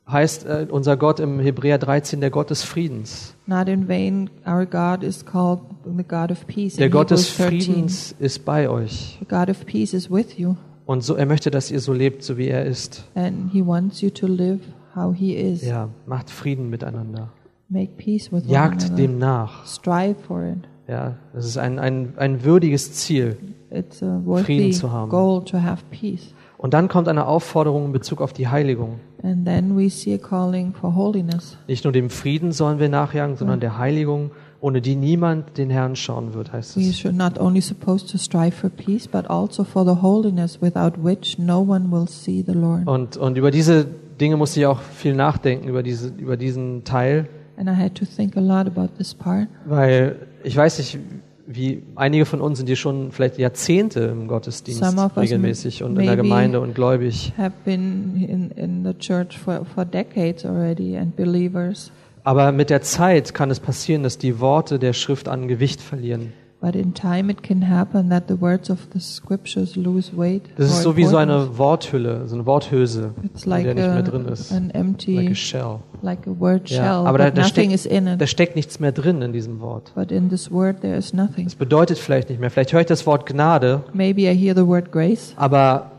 heißt 0.08 0.46
äh, 0.46 0.68
unser 0.70 0.98
Gott 0.98 1.20
im 1.20 1.40
Hebräer 1.40 1.78
13 1.80 2.22
der 2.22 2.30
Gott 2.30 2.50
des 2.52 2.64
Friedens. 2.64 3.34
Not 3.48 3.68
in 3.68 3.88
vain, 3.88 4.30
our 4.48 4.66
God 4.66 5.02
is 5.04 5.26
called 5.26 5.60
the 5.86 6.04
God 6.04 6.32
of 6.32 6.46
peace. 6.48 6.76
Der 6.76 6.88
in 6.88 6.92
Gott 6.92 7.10
des 7.12 7.38
Hebrews 7.40 7.50
13. 7.66 7.74
Friedens 7.74 8.16
ist 8.20 8.46
bei 8.46 8.70
euch. 8.70 9.18
The 9.20 9.26
God 9.28 9.50
of 9.50 9.66
peace 9.66 9.94
is 9.94 10.12
with 10.12 10.38
you, 10.38 10.56
Und 10.86 11.04
so, 11.04 11.16
er 11.16 11.26
möchte, 11.26 11.50
dass 11.50 11.72
ihr 11.72 11.80
so 11.80 11.92
lebt, 11.94 12.22
so 12.24 12.38
wie 12.38 12.48
er 12.48 12.66
ist. 12.66 13.04
and 13.16 13.52
He 13.52 13.66
wants 13.66 14.02
you 14.02 14.12
to 14.12 14.28
live 14.28 14.60
how 14.96 15.14
He 15.16 15.34
is. 15.34 15.66
Ja, 15.66 15.90
macht 16.06 16.30
Frieden 16.30 16.70
miteinander. 16.70 17.32
Make 17.70 17.94
peace 17.98 18.32
with 18.32 18.44
one 18.44 18.54
Jagt 18.54 18.98
dem 18.98 19.18
nach. 19.18 19.66
Strive 19.66 20.16
for 20.28 20.44
it. 20.44 20.68
Ja, 20.88 21.16
das 21.34 21.46
ist 21.46 21.58
ein, 21.58 21.80
ein, 21.80 22.14
ein 22.18 22.44
würdiges 22.44 22.94
Ziel. 22.94 23.38
It's 23.72 24.04
a 24.04 24.22
Frieden 24.22 24.26
worthy 24.26 24.70
zu 24.72 24.92
haben. 24.92 25.10
goal 25.10 25.44
to 25.44 25.62
have 25.62 25.84
peace. 25.90 26.34
Und 26.58 26.74
dann 26.74 26.88
kommt 26.88 27.08
eine 27.08 27.26
Aufforderung 27.26 27.86
in 27.86 27.92
Bezug 27.92 28.22
auf 28.22 28.34
die 28.34 28.48
Heiligung. 28.48 29.00
And 29.24 29.46
then 29.46 29.76
we 29.76 29.90
see 29.90 30.14
a 30.14 30.18
calling 30.18 30.74
for 30.74 30.96
holiness. 30.96 31.58
Nicht 31.68 31.84
nur 31.84 31.92
dem 31.92 32.10
Frieden 32.12 32.52
sollen 32.52 32.80
wir 32.80 32.88
nachjagen, 32.90 33.36
sondern 33.36 33.60
der 33.60 33.78
Heiligung, 33.80 34.30
ohne 34.62 34.80
die 34.82 34.96
niemand 34.96 35.58
den 35.58 35.72
Herrn 35.72 35.96
schauen 35.96 36.36
wird, 36.36 36.54
heißt 36.54 36.78
We 36.78 36.82
es. 36.90 37.00
should 37.00 37.16
not 37.18 37.40
only 37.40 37.62
supposed 37.62 38.10
to 38.12 38.18
strive 38.20 38.52
for 38.52 38.70
peace, 38.70 39.08
but 39.08 39.28
also 39.30 39.64
for 39.64 39.84
the 39.84 40.02
holiness 40.04 40.62
without 40.62 41.04
which 41.04 41.40
no 41.40 41.60
one 41.62 41.92
will 41.92 42.08
see 42.08 42.44
the 42.46 42.54
Lord. 42.54 42.88
Und, 42.88 43.18
und 43.18 43.38
über 43.38 43.50
diese 43.50 43.86
Dinge 44.22 44.38
musste 44.38 44.60
ich 44.60 44.66
auch 44.68 44.80
viel 44.82 45.16
nachdenken, 45.16 45.68
über, 45.68 45.82
diese, 45.84 46.10
über 46.10 46.38
diesen 46.38 46.84
Teil, 46.84 47.28
And 47.58 47.70
I 47.70 47.74
had 47.74 47.96
to 47.96 48.06
think 48.06 48.36
a 48.36 48.42
lot 48.42 48.68
about 48.68 48.90
this 48.98 49.14
part. 49.14 49.48
weil 49.66 50.16
ich 50.44 50.56
weiß 50.56 50.78
nicht, 50.80 51.00
wie 51.48 51.84
einige 51.96 52.26
von 52.26 52.42
uns 52.42 52.58
sind 52.58 52.68
hier 52.68 52.76
schon 52.76 53.12
vielleicht 53.12 53.38
Jahrzehnte 53.38 54.02
im 54.02 54.28
Gottesdienst 54.28 54.84
Some 54.84 55.00
of 55.02 55.16
us 55.16 55.24
regelmäßig 55.24 55.84
und 55.84 55.98
in 55.98 56.06
der 56.06 56.16
Gemeinde 56.16 56.60
und 56.60 56.74
gläubig. 56.76 57.34
Have 57.38 57.54
been 57.64 58.16
in, 58.16 58.52
in 58.52 58.84
the 58.84 58.94
church 58.94 59.38
for, 59.38 59.64
for 59.66 59.86
decades 59.86 60.46
already 60.46 60.98
and 60.98 61.16
believers. 61.16 61.92
Aber 62.24 62.52
mit 62.52 62.72
der 62.72 62.82
Zeit 62.82 63.36
kann 63.36 63.52
es 63.52 63.60
passieren, 63.60 64.02
dass 64.02 64.18
die 64.18 64.40
Worte 64.40 64.80
der 64.80 64.94
Schrift 64.94 65.28
an 65.28 65.48
Gewicht 65.48 65.82
verlieren. 65.82 66.34
But 66.62 66.76
in 66.76 66.96
time 66.96 67.32
it 67.32 67.44
can 67.44 67.70
happen 67.70 68.10
that 68.10 68.24
the 68.28 68.42
words 68.42 68.72
of 68.72 68.80
the 68.92 69.00
scriptures 69.00 69.76
lose 69.76 70.18
weight. 70.18 70.42
Das 70.58 70.70
ist 70.70 70.82
so 70.82 70.98
wie 70.98 71.06
so 71.06 71.18
eine 71.18 71.60
Worthülle, 71.60 72.28
so 72.28 72.34
eine 72.34 72.46
Worthülse, 72.48 73.12
It's 73.24 73.44
in 73.44 73.52
like 73.52 73.66
der 73.66 73.76
nicht 73.76 73.88
mehr 73.88 74.02
drin 74.02 74.26
ist. 74.26 74.52
an 74.52 74.68
Like 74.68 74.76
empty, 74.76 75.30
a 75.30 75.36
shell. 75.36 75.80
Like 76.06 76.28
a 76.28 76.40
word 76.40 76.70
Ja, 76.70 76.78
shell, 76.84 77.08
aber 77.08 77.18
da, 77.18 77.32
da, 77.32 77.42
nothing 77.42 77.72
steckt, 77.72 77.74
is 77.74 77.86
in 77.86 78.08
it. 78.08 78.22
da 78.22 78.28
steckt 78.28 78.56
nichts 78.56 78.80
mehr 78.80 78.92
drin 78.94 79.22
in 79.22 79.34
diesem 79.34 79.60
Wort. 79.60 79.92
But 79.96 80.12
in 80.12 80.30
this 80.30 80.52
word 80.52 80.80
there 80.82 80.96
is 80.96 81.12
nothing. 81.14 81.48
Es 81.48 81.56
bedeutet 81.56 81.98
vielleicht 81.98 82.30
nicht 82.30 82.40
mehr. 82.40 82.50
Vielleicht 82.52 82.72
höre 82.72 82.82
ich 82.82 82.86
das 82.88 83.06
Wort 83.06 83.26
Gnade, 83.26 83.84
Maybe 83.94 84.22
I 84.22 84.36
hear 84.38 84.56
the 84.56 84.66
word 84.66 84.92
grace, 84.92 85.34
aber 85.36 85.92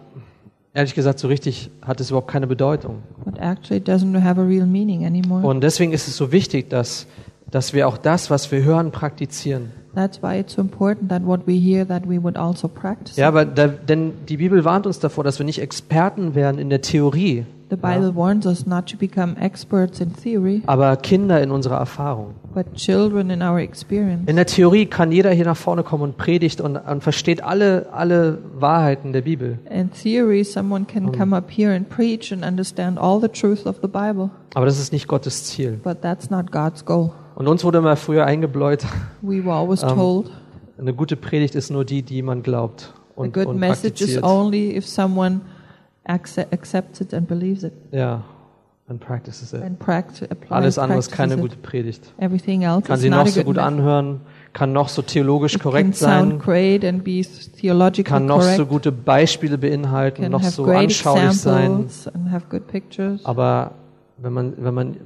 ehrlich 0.72 0.94
gesagt, 0.94 1.18
so 1.18 1.28
richtig 1.28 1.70
hat 1.82 2.00
es 2.00 2.10
überhaupt 2.10 2.28
keine 2.30 2.46
Bedeutung. 2.46 3.02
but 3.24 3.38
actually 3.38 3.78
it 3.78 3.88
doesn't 3.88 4.18
have 4.22 4.40
a 4.40 4.44
real 4.44 4.66
meaning 4.66 5.04
anymore. 5.04 5.46
Und 5.46 5.60
deswegen 5.62 5.92
ist 5.92 6.06
es 6.08 6.16
so 6.16 6.32
wichtig, 6.32 6.70
dass, 6.70 7.06
dass 7.50 7.72
wir 7.74 7.88
auch 7.88 7.98
das, 7.98 8.30
was 8.30 8.50
wir 8.52 8.62
hören, 8.62 8.92
praktizieren. 8.92 9.72
That's 9.94 10.22
why 10.22 10.38
it's 10.38 10.52
so 10.52 10.60
important 10.60 11.08
that 11.08 11.24
what 11.24 11.46
we 11.46 11.54
hear 11.54 11.88
that 11.88 12.06
we 12.06 12.22
would 12.22 12.36
also 12.36 12.68
practice. 12.68 13.16
Ja, 13.16 13.28
aber 13.28 13.46
da, 13.46 13.66
denn 13.68 14.12
die 14.28 14.36
Bibel 14.36 14.62
warnt 14.66 14.86
uns 14.86 14.98
davor, 14.98 15.24
dass 15.24 15.38
wir 15.38 15.46
nicht 15.46 15.58
Experten 15.62 16.34
werden 16.34 16.58
in 16.58 16.68
der 16.68 16.82
Theorie, 16.82 17.46
The 17.68 17.76
Bible 17.76 18.14
warns 18.14 18.46
us 18.46 18.64
not 18.64 18.86
to 18.90 18.96
become 18.96 19.34
experts 19.40 20.00
in 20.00 20.12
theory, 20.14 20.62
aber 20.66 20.96
Kinder 20.96 21.42
in 21.42 21.50
unserer 21.50 21.78
Erfahrung. 21.78 22.34
but 22.54 22.74
children 22.74 23.28
in 23.28 23.42
our 23.42 23.58
experience. 23.58 24.22
In 24.30 24.36
der 24.36 24.46
Theorie 24.46 24.86
kann 24.86 25.10
jeder 25.10 25.30
hier 25.32 25.44
nach 25.46 25.56
vorne 25.56 25.82
kommen 25.82 26.04
und 26.04 26.16
predigt 26.16 26.60
und, 26.60 26.76
und 26.76 27.02
versteht 27.02 27.42
alle, 27.42 27.88
alle 27.92 28.38
Wahrheiten 28.54 29.12
der 29.12 29.22
Bibel. 29.22 29.58
In 29.68 29.90
theory, 29.90 30.44
someone 30.44 30.84
can 30.86 31.10
come 31.10 31.36
up 31.36 31.50
here 31.50 31.74
and 31.74 31.88
preach 31.88 32.32
and 32.32 32.44
understand 32.44 32.98
all 32.98 33.20
the 33.20 33.28
truth 33.28 33.66
of 33.66 33.76
the 33.82 33.88
Bible, 33.88 34.30
Aber 34.54 34.66
das 34.66 34.78
ist 34.78 34.92
nicht 34.92 35.08
Gottes 35.08 35.44
Ziel. 35.44 35.80
but 35.82 36.00
that's 36.00 36.30
not 36.30 36.52
God's 36.52 36.84
goal. 36.84 37.10
Und 37.34 37.48
uns 37.48 37.64
wurde 37.64 37.80
mal 37.80 37.96
früher 37.96 38.24
eingebläut, 38.24 38.84
We 39.22 39.44
were 39.44 39.54
always 39.54 39.82
Um, 39.82 39.96
told 39.96 40.30
eine 40.78 40.94
gute 40.94 41.16
Predigt 41.16 41.54
ist 41.56 41.70
nur 41.70 41.84
die, 41.84 42.02
die 42.02 42.22
man 42.22 42.42
glaubt 42.44 42.92
a 43.16 43.20
und, 43.22 43.34
good 43.34 43.46
und 43.46 43.58
message 43.58 44.02
is 44.02 44.22
only 44.22 44.76
if 44.76 44.86
someone 44.86 45.40
acce- 46.06 46.46
accepts 46.52 47.00
it 47.00 47.12
and 47.14 47.26
believes 47.28 47.62
it 47.64 47.72
Ja, 47.92 48.22
and 48.88 49.00
practices 49.00 49.52
it. 49.52 49.62
and 49.62 49.78
practi- 49.78 50.30
applies, 50.30 50.50
Alles 50.52 50.78
andere 50.78 50.98
ist 50.98 51.10
keine 51.10 51.36
gute 51.36 51.56
Predigt. 51.56 52.12
Everything 52.18 52.62
else 52.62 52.82
Kann 52.86 52.98
sie 52.98 53.10
noch 53.10 53.26
so 53.26 53.40
good 53.40 53.46
gut 53.56 53.58
anhören, 53.58 54.20
kann 54.52 54.72
noch 54.72 54.88
so 54.88 55.02
theologisch 55.02 55.54
It 55.56 55.62
korrekt 55.62 55.96
sound 55.96 56.30
sein, 56.30 56.38
great 56.38 56.84
and 56.84 57.02
be 57.04 57.22
theologically 57.60 58.04
kann 58.04 58.26
noch 58.26 58.40
correct. 58.40 58.56
so 58.56 58.66
gute 58.66 58.92
Beispiele 58.92 59.58
beinhalten, 59.58 60.22
can 60.22 60.32
noch 60.32 60.42
have 60.42 60.50
so 60.52 60.64
anschaulich 60.64 61.32
sein. 61.40 61.62
examples 61.82 62.08
and 62.08 62.30
have 62.30 62.46
good 62.48 62.66
pictures. 62.68 63.24
Aber 63.24 63.72
wenn 64.18 64.32
man, 64.32 64.54
wenn 64.56 64.74
man, 64.74 64.96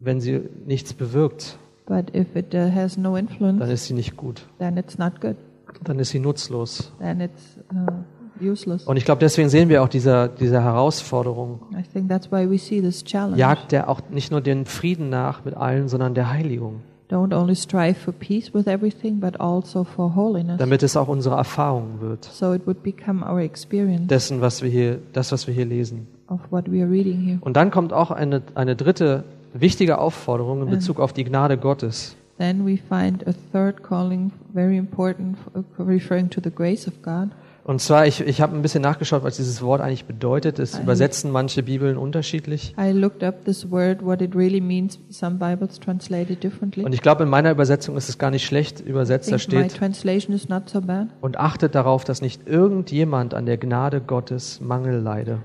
wenn 0.00 0.20
sie 0.20 0.40
nichts 0.66 0.92
bewirkt, 0.94 1.58
But 1.88 2.12
if 2.16 2.34
it 2.34 2.52
uh, 2.52 2.68
has 2.74 2.96
no 2.96 3.14
dann 3.14 3.26
influence, 3.28 3.68
ist 3.70 3.84
sie 3.86 3.94
nicht 3.94 4.16
gut. 4.16 4.44
then 4.58 4.76
it's 4.76 4.98
not 4.98 5.20
good. 5.20 5.36
Dann 5.84 5.98
ist 6.00 6.08
sie 6.10 6.18
nutzlos. 6.18 6.90
Then 6.98 7.20
it's 7.20 7.58
uh, 7.72 7.92
useless. 8.40 8.84
Und 8.84 8.96
ich 8.96 9.04
glaube, 9.04 9.20
deswegen 9.20 9.48
sehen 9.48 9.68
wir 9.68 9.82
auch 9.82 9.88
diese, 9.88 10.30
diese 10.40 10.62
Herausforderung. 10.62 11.60
I 11.72 11.82
think 11.92 12.08
that's 12.08 12.30
why 12.30 12.48
we 12.48 12.58
see 12.58 12.80
this 12.80 13.04
challenge. 13.04 13.38
Jagt 13.38 13.72
er 13.72 13.88
auch 13.88 14.00
nicht 14.10 14.30
nur 14.30 14.40
den 14.40 14.64
Frieden 14.66 15.08
nach 15.08 15.44
mit 15.44 15.56
allen, 15.56 15.88
sondern 15.88 16.14
der 16.14 16.30
Heiligung, 16.30 16.80
Don't 17.08 17.32
only 17.32 17.54
strive 17.54 17.94
for 17.94 18.12
peace 18.12 18.52
with 18.52 18.66
everything, 18.66 19.20
but 19.20 19.40
also 19.40 19.84
for 19.84 20.16
holiness. 20.16 20.58
damit 20.58 20.82
es 20.82 20.96
auch 20.96 21.06
unsere 21.06 21.36
Erfahrung 21.36 22.00
wird. 22.00 22.24
So 22.24 22.52
it 22.52 22.66
would 22.66 22.82
become 22.82 23.24
our 23.24 23.38
experience 23.40 24.08
Dessen, 24.08 24.40
was 24.40 24.60
wir 24.62 24.70
hier, 24.70 24.98
das, 25.12 25.30
was 25.30 25.46
wir 25.46 25.54
hier 25.54 25.66
lesen. 25.66 26.08
of 26.28 26.40
what 26.50 26.68
we 26.70 26.82
are 26.82 26.90
reading 26.90 27.20
here. 27.20 27.38
Und 27.42 27.56
dann 27.56 27.70
kommt 27.70 27.92
auch 27.92 28.10
eine, 28.10 28.42
eine 28.56 28.74
dritte 28.74 29.22
wichtige 29.54 29.98
Aufforderung 29.98 30.62
in 30.62 30.70
Bezug 30.70 30.98
auf 30.98 31.12
die 31.12 31.22
Gnade 31.22 31.56
Gottes. 31.56 32.16
Then 32.38 32.66
we 32.66 32.76
find 32.76 33.26
a 33.26 33.32
third 33.52 33.82
calling, 33.82 34.32
very 34.52 34.76
important, 34.76 35.38
referring 35.78 36.28
to 36.30 36.40
the 36.42 36.50
grace 36.50 36.86
of 36.88 37.00
God. 37.02 37.28
Und 37.66 37.80
zwar, 37.80 38.06
ich, 38.06 38.20
ich 38.20 38.40
habe 38.40 38.54
ein 38.54 38.62
bisschen 38.62 38.82
nachgeschaut, 38.82 39.24
was 39.24 39.38
dieses 39.38 39.60
Wort 39.60 39.80
eigentlich 39.80 40.04
bedeutet. 40.04 40.60
Es 40.60 40.78
übersetzen 40.78 41.32
manche 41.32 41.64
Bibeln 41.64 41.96
unterschiedlich. 41.96 42.76
I 42.78 42.92
looked 42.92 43.24
up 43.24 43.44
this 43.44 43.68
word, 43.68 44.04
what 44.04 44.22
it 44.22 44.36
really 44.36 44.60
means. 44.60 45.00
Some 45.10 45.38
Bibles 45.38 45.80
translate 45.80 46.32
it 46.32 46.44
differently. 46.44 46.84
Und 46.84 46.92
ich 46.92 47.02
glaube, 47.02 47.24
in 47.24 47.28
meiner 47.28 47.50
Übersetzung 47.50 47.96
ist 47.96 48.08
es 48.08 48.18
gar 48.18 48.30
nicht 48.30 48.46
schlecht 48.46 48.78
übersetzt. 48.78 49.32
Da 49.32 49.34
my 49.34 49.40
steht, 49.40 49.74
translation 49.74 50.32
is 50.32 50.48
not 50.48 50.70
so 50.70 50.80
bad. 50.80 51.08
und 51.20 51.40
achtet 51.40 51.74
darauf, 51.74 52.04
dass 52.04 52.22
nicht 52.22 52.46
irgendjemand 52.46 53.34
an 53.34 53.46
der 53.46 53.58
Gnade 53.58 54.00
Gottes 54.00 54.60
Mangel 54.60 55.00
leide. 55.00 55.40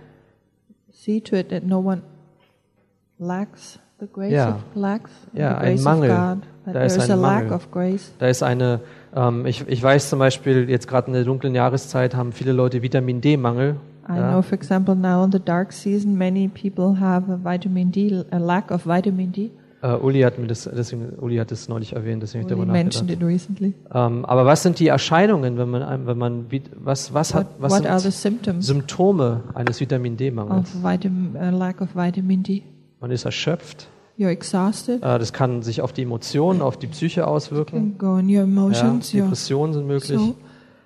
See 0.92 1.22
to 1.22 1.36
it 1.36 1.50
that 1.50 1.64
no 1.64 1.80
one 1.80 2.04
lacks 3.18 3.80
Ja. 4.32 4.60
Ja, 5.34 5.50
the 5.60 5.66
ein 5.66 5.76
grace 5.76 5.84
Mangel. 5.84 6.12
of 6.12 6.18
God. 6.18 6.74
Da 6.74 6.84
ist 6.84 7.00
ein 7.00 7.08
lack 7.20 7.22
Mangel. 7.44 7.54
of 7.54 7.72
grace. 7.72 8.12
Da 8.20 8.28
ist 8.28 8.44
eine, 8.44 8.80
ähm, 9.16 9.46
ich, 9.46 9.66
ich 9.68 9.82
weiß 9.82 10.10
zum 10.10 10.20
Beispiel, 10.20 10.70
jetzt 10.70 10.88
gerade 10.88 11.08
in 11.08 11.14
der 11.14 11.24
dunklen 11.24 11.56
Jahreszeit 11.56 12.16
haben 12.16 12.32
viele 12.32 12.52
Leute 12.52 12.82
Vitamin 12.82 13.22
D-Mangel. 13.22 13.76
I 14.10 14.16
Ja. 14.18 14.32
know, 14.32 14.42
for 14.42 14.54
example, 14.54 14.96
now 14.96 15.24
in 15.24 15.32
the 15.32 15.40
dark 15.40 15.72
season, 15.72 16.18
many 16.18 16.48
people 16.48 17.00
have 17.00 17.32
a 17.32 17.38
vitamin 17.44 17.92
D, 17.92 18.24
a 18.32 18.38
lack 18.38 18.72
of 18.72 18.86
vitamin 18.86 19.32
D. 19.32 19.52
Äh, 19.84 19.96
Uli 19.96 20.22
hat 20.22 20.38
mir 20.38 20.46
das, 20.46 20.70
deswegen, 20.72 21.14
Uli 21.20 21.38
hat 21.38 21.50
das 21.50 21.68
neulich 21.68 21.94
erwähnt, 21.94 22.22
deswegen 22.22 22.44
habe 22.44 22.54
ich 22.54 22.60
darüber 22.60 22.72
mentioned 22.72 23.10
it 23.10 23.24
recently. 23.24 23.74
Ähm, 23.94 24.26
aber 24.26 24.46
was 24.46 24.62
sind 24.62 24.78
die 24.80 24.88
Erscheinungen, 24.90 25.58
wenn 25.58 25.70
man, 25.72 26.06
wenn 26.06 26.18
man, 26.20 26.46
was, 26.84 27.14
was 27.16 27.34
hat, 27.34 27.48
What, 27.58 27.72
was 27.72 27.84
what 27.84 28.02
the 28.04 28.12
sind 28.12 28.64
Symptome 28.64 29.42
eines 29.56 29.80
Vitamin 29.80 30.18
D-Mangels? 30.18 30.76
of 30.76 30.84
vitamin, 30.84 31.36
a 31.36 31.50
lack 31.50 31.82
of 31.82 31.96
vitamin 31.96 32.44
D? 32.44 32.62
Man 33.02 33.12
ist 33.12 33.26
erschöpft. 33.26 33.88
You're 34.18 34.30
exhausted. 34.30 35.02
Äh, 35.04 35.20
das 35.20 35.34
kann 35.34 35.64
sich 35.64 35.82
auf 35.82 35.92
die 35.94 36.04
Emotionen, 36.04 36.62
auf 36.62 36.78
die 36.78 36.88
Psyche 36.88 37.26
auswirken. 37.28 37.98
go 37.98 38.18
in 38.18 38.28
your 38.28 38.32
Ja, 38.36 38.44
emotions, 38.44 39.14
your 39.14 39.22
Depressionen 39.24 39.74
sind 39.74 39.88
möglich. 39.88 40.20
soul, 40.20 40.36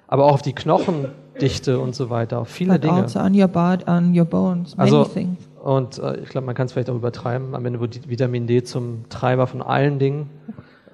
Aber 0.08 0.26
auch 0.26 0.34
auf 0.36 0.42
die 0.42 0.54
Knochendichte 0.54 1.80
und 1.80 1.94
so 1.96 2.10
weiter. 2.10 2.40
Auf 2.40 2.48
viele 2.50 2.74
but 2.74 2.84
Dinge. 2.84 3.02
also 3.04 3.20
on 3.20 3.40
your 3.40 3.48
body, 3.48 3.84
on 3.90 4.18
your 4.18 4.26
bones, 4.26 4.78
many 4.78 4.90
Also, 4.90 5.04
things. 5.06 5.38
und 5.64 5.98
äh, 6.00 6.20
ich 6.22 6.30
glaube, 6.30 6.46
man 6.46 6.56
kann 6.56 6.68
es 6.68 6.74
vielleicht 6.74 6.90
auch 6.90 6.96
übertreiben. 6.96 7.54
Am 7.56 7.66
Ende 7.66 7.80
wird 7.82 8.08
Vitamin 8.10 8.48
D 8.48 8.64
zum 8.64 9.10
Treiber 9.10 9.48
von 9.48 9.62
allen 9.62 10.00
Dingen. 10.00 10.30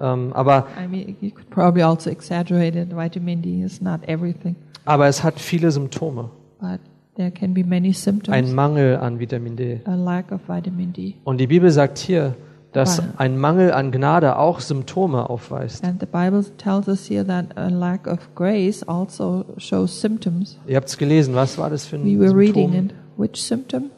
Ähm, 0.00 0.32
aber, 0.32 0.66
I 0.82 0.88
mean, 0.88 1.16
you 1.20 1.30
could 1.30 1.48
probably 1.50 1.82
also 1.84 2.10
exaggerate 2.10 2.76
it. 2.76 2.96
Vitamin 2.96 3.40
D 3.42 3.62
is 3.62 3.80
not 3.80 4.00
everything, 4.08 4.56
aber 4.84 5.06
es 5.06 5.22
hat 5.22 5.38
viele 5.38 5.70
Symptome. 5.70 6.30
but 6.60 6.80
there 7.16 7.30
can 7.30 7.54
be 7.54 7.62
many 7.62 7.88
Ein 7.88 7.94
symptoms. 7.94 8.52
Mangel 8.52 8.96
an 8.96 9.18
Vitamin 9.18 9.56
D. 9.56 9.80
A 9.84 9.94
lack 9.94 10.32
of 10.32 10.40
vitamin 10.48 10.92
D. 10.92 11.16
Und 11.24 11.38
die 11.38 11.46
Bibel 11.46 11.70
sagt 11.70 11.98
hier, 11.98 12.34
dass 12.72 13.02
ein 13.18 13.38
Mangel 13.38 13.72
an 13.72 13.92
Gnade 13.92 14.38
auch 14.38 14.60
Symptome 14.60 15.28
aufweist. 15.28 15.84
And 15.84 16.00
the 16.00 16.06
Bible 16.06 16.44
tells 16.56 16.88
us 16.88 17.06
here 17.08 17.26
that 17.26 17.56
a 17.56 17.68
lack 17.68 18.06
of 18.06 18.34
grace 18.34 18.82
also 18.82 19.44
shows 19.58 20.00
symptoms. 20.00 20.58
Ihr 20.66 20.76
habt 20.76 20.88
es 20.88 20.96
gelesen, 20.96 21.34
was 21.34 21.58
war 21.58 21.70
das 21.70 21.86
für 21.86 21.96
ein 21.96 22.04
We 22.04 23.28
Symptom? 23.34 23.90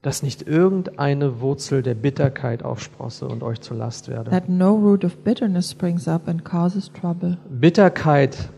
Dass 0.00 0.22
nicht 0.22 0.46
irgendeine 0.46 1.40
Wurzel 1.40 1.82
der 1.82 1.94
Bitterkeit 1.94 2.62
aufsprosse 2.62 3.26
und 3.26 3.42
euch 3.42 3.60
zur 3.60 3.76
Last 3.76 4.08
werde. 4.08 4.42
No 4.48 4.74
root 4.74 5.04
of 5.04 5.16
bitterness 5.18 5.70
springs 5.70 6.08
up 6.08 6.28
and 6.28 6.44
causes 6.44 6.90
trouble. 6.92 7.38
Bitterkeit 7.48 8.50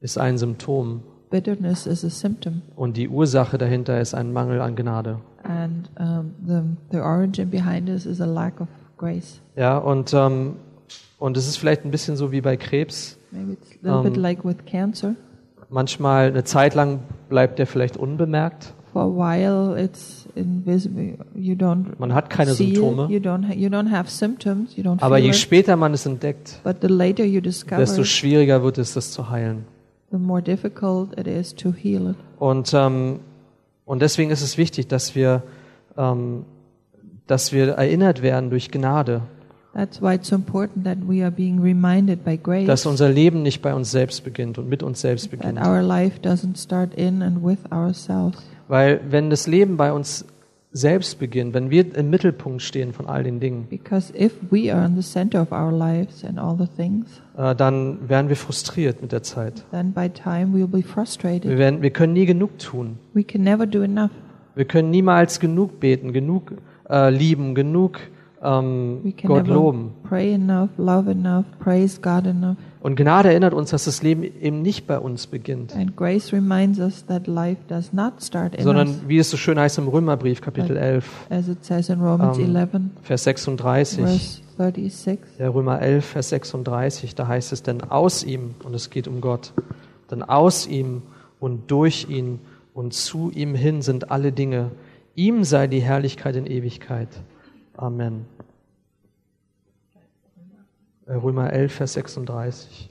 ist 0.00 0.18
ein 0.18 0.38
Symptom 0.38 1.02
bitterness 1.30 1.86
is 1.86 2.04
a 2.04 2.08
symptom, 2.08 2.62
Und 2.74 2.96
die 2.96 3.08
Ursache 3.08 3.58
dahinter 3.58 4.00
ist 4.00 4.14
ein 4.14 4.32
Mangel 4.32 4.60
an 4.62 4.74
Gnade. 4.76 5.18
and 5.44 5.90
um, 6.00 6.32
the 6.46 6.60
the 6.90 7.00
origin 7.00 7.50
behind 7.50 7.86
this 7.86 8.06
is 8.06 8.20
a 8.20 8.24
lack 8.26 8.60
of 8.62 8.68
grace. 8.96 9.40
Ja, 9.56 9.76
und, 9.78 10.12
ähm, 10.14 10.54
und 11.18 11.36
es 11.36 11.46
ist 11.46 11.56
vielleicht 11.58 11.84
ein 11.84 11.90
bisschen 11.90 12.16
so 12.16 12.32
wie 12.32 12.40
bei 12.40 12.56
Krebs. 12.56 13.18
Maybe 13.30 13.52
it's 13.52 13.70
a 13.72 13.74
little 13.82 13.98
Um, 13.98 14.04
bit 14.04 14.16
like 14.16 14.44
with 14.44 14.56
cancer. 14.66 15.16
Manchmal 15.68 16.28
eine 16.28 16.44
Zeit 16.44 16.74
lang 16.74 17.00
bleibt 17.28 17.58
der 17.58 17.66
vielleicht 17.66 17.98
unbemerkt. 17.98 18.72
For 18.94 19.02
a 19.02 19.06
while, 19.06 19.78
it's 19.78 20.26
invisible. 20.34 21.18
You 21.34 21.54
don't 21.54 21.98
Man 21.98 22.14
hat 22.14 22.30
keine 22.30 22.54
Symptome. 22.54 23.04
it. 23.04 23.10
You 23.10 23.18
don't. 23.18 23.46
Ha- 23.46 23.52
you 23.54 23.68
don't 23.68 23.90
have 23.90 24.08
symptoms. 24.10 24.74
You 24.78 24.82
don't 24.82 25.02
Aber 25.02 25.18
je 25.18 25.28
it. 25.28 25.36
später 25.36 25.76
man 25.76 25.92
es 25.92 26.06
entdeckt, 26.06 26.62
desto 26.64 28.04
schwieriger 28.04 28.62
wird 28.62 28.78
es, 28.78 28.94
das 28.94 29.12
zu 29.12 29.28
heilen. 29.28 29.66
The 30.10 30.18
more 30.18 30.42
difficult 30.42 31.18
it 31.18 31.26
is 31.26 31.54
to 31.54 31.72
heal 31.72 32.10
it. 32.10 32.16
Und, 32.38 32.72
ähm, 32.74 33.20
und 33.84 34.02
deswegen 34.02 34.30
ist 34.30 34.42
es 34.42 34.58
wichtig, 34.58 34.88
dass 34.88 35.14
wir, 35.14 35.42
ähm, 35.96 36.44
dass 37.26 37.52
wir 37.52 37.68
erinnert 37.72 38.22
werden 38.22 38.50
durch 38.50 38.70
Gnade, 38.70 39.22
That's 39.74 40.00
why 40.02 40.14
it's 40.14 40.28
so 40.28 40.34
important 40.34 40.84
that 40.86 40.96
we 41.06 41.22
are 41.22 41.30
being 41.30 41.60
reminded 41.60 42.24
by 42.24 42.36
grace 42.36 42.66
dass 42.66 42.86
unser 42.86 43.08
Leben 43.10 43.42
nicht 43.42 43.62
bei 43.62 43.72
uns 43.74 43.90
selbst 43.90 44.24
beginnt 44.24 44.58
und 44.58 44.68
mit 44.68 44.82
uns 44.82 45.00
selbst 45.00 45.30
that 45.30 45.38
beginnt. 45.40 45.60
our 45.60 45.82
life 45.82 46.18
doesn't 46.20 46.56
start 46.56 46.94
in 46.94 47.22
and 47.22 47.44
with 47.44 47.58
ourselves. 47.70 48.38
Weil 48.66 49.00
wenn 49.08 49.30
das 49.30 49.46
Leben 49.46 49.76
bei 49.76 49.92
uns 49.92 50.24
selbst 50.70 51.18
beginnt, 51.18 51.54
wenn 51.54 51.70
wir 51.70 51.96
im 51.96 52.10
Mittelpunkt 52.10 52.62
stehen 52.62 52.92
von 52.92 53.06
all 53.06 53.22
den 53.22 53.40
Dingen, 53.40 53.66
Because 53.70 54.12
if 54.14 54.32
we 54.50 54.72
are 54.72 54.84
in 54.86 54.96
the 54.96 55.02
center 55.02 55.40
of 55.40 55.50
our 55.50 55.72
lives 55.72 56.24
and 56.24 56.38
all 56.38 56.56
the 56.58 56.66
things, 56.76 57.22
äh, 57.36 57.54
dann 57.54 58.08
werden 58.08 58.28
wir 58.28 58.36
frustriert 58.36 59.00
mit 59.00 59.12
der 59.12 59.22
Zeit. 59.22 59.64
then 59.70 59.92
by 59.92 60.08
time 60.08 60.54
we'll 60.54 60.66
be 60.66 60.82
frustrated. 60.82 61.48
Wir, 61.50 61.58
werden, 61.58 61.82
wir 61.82 61.90
können 61.90 62.12
nie 62.12 62.26
genug 62.26 62.58
tun. 62.58 62.98
We 63.14 63.24
can 63.24 63.42
never 63.42 63.66
do 63.66 63.82
enough. 63.82 64.10
Wir 64.54 64.64
können 64.66 64.90
niemals 64.90 65.40
genug 65.40 65.80
beten, 65.80 66.12
genug 66.12 66.52
äh, 66.90 67.10
lieben, 67.10 67.54
genug 67.54 67.98
ähm, 68.42 69.00
We 69.02 69.12
can 69.12 69.28
Gott 69.28 69.46
loben. 69.48 69.92
enough, 70.10 70.70
love 70.76 71.10
enough, 71.10 71.44
praise 71.58 72.00
God 72.00 72.26
enough. 72.26 72.56
Und 72.80 72.94
Gnade 72.94 73.30
erinnert 73.30 73.54
uns, 73.54 73.70
dass 73.70 73.86
das 73.86 74.02
Leben 74.02 74.22
eben 74.22 74.62
nicht 74.62 74.86
bei 74.86 74.98
uns 74.98 75.26
beginnt, 75.26 75.74
And 75.74 75.96
grace 75.96 76.32
reminds 76.32 76.78
us 76.78 77.04
that 77.06 77.26
life 77.26 77.60
does 77.68 77.92
not 77.92 78.22
start 78.22 78.54
in 78.54 78.60
us, 78.60 78.64
sondern 78.64 79.08
wie 79.08 79.18
es 79.18 79.30
so 79.30 79.36
schön 79.36 79.58
heißt 79.58 79.78
im 79.78 79.88
Römerbrief, 79.88 80.40
Kapitel 80.40 80.76
11, 80.76 81.26
as 81.30 81.48
it 81.48 81.64
says 81.64 81.88
in 81.88 82.00
Romans 82.00 82.38
Ähm, 82.38 82.54
11, 82.54 82.70
Vers 83.02 83.24
36. 83.24 84.04
verse 84.04 84.40
36. 84.56 85.18
Der 85.38 85.52
Römer 85.54 85.80
11, 85.82 86.04
Vers 86.04 86.28
36, 86.30 87.14
da 87.14 87.26
heißt 87.26 87.52
es, 87.52 87.62
denn 87.62 87.82
aus 87.82 88.22
ihm, 88.24 88.54
und 88.64 88.74
es 88.74 88.90
geht 88.90 89.08
um 89.08 89.20
Gott, 89.20 89.52
denn 90.10 90.22
aus 90.22 90.66
ihm 90.66 91.02
und 91.40 91.70
durch 91.70 92.08
ihn 92.08 92.38
und 92.74 92.94
zu 92.94 93.30
ihm 93.34 93.54
hin 93.56 93.82
sind 93.82 94.10
alle 94.10 94.30
Dinge. 94.32 94.70
Ihm 95.16 95.42
sei 95.42 95.66
die 95.66 95.80
Herrlichkeit 95.80 96.36
in 96.36 96.46
Ewigkeit. 96.46 97.08
Amen. 97.78 98.26
Äh, 101.06 101.14
Römer 101.14 101.52
11, 101.52 101.72
Vers 101.72 101.92
36. 101.94 102.90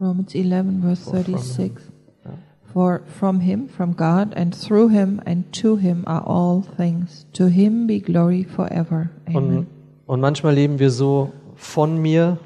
Romans 0.00 0.34
11, 0.34 0.80
verse 0.82 1.06
Or 1.10 1.24
from 1.24 1.34
36. 1.36 1.82
Ja. 2.24 2.30
For 2.72 3.00
from 3.06 3.40
him, 3.40 3.68
from 3.68 3.96
God, 3.96 4.34
and 4.36 4.54
through 4.54 4.88
him, 4.90 5.20
and 5.24 5.52
to 5.52 5.76
him 5.76 6.04
are 6.06 6.26
all 6.26 6.62
things. 6.76 7.26
To 7.32 7.46
him 7.48 7.86
be 7.86 8.00
glory 8.00 8.44
forever. 8.44 9.10
Amen. 9.28 9.58
Und, 9.58 9.66
und 10.06 10.20
manchmal 10.20 10.54
leben 10.54 10.78
wir 10.78 10.90
so 10.90 11.32
von 11.56 12.00
mir, 12.00 12.38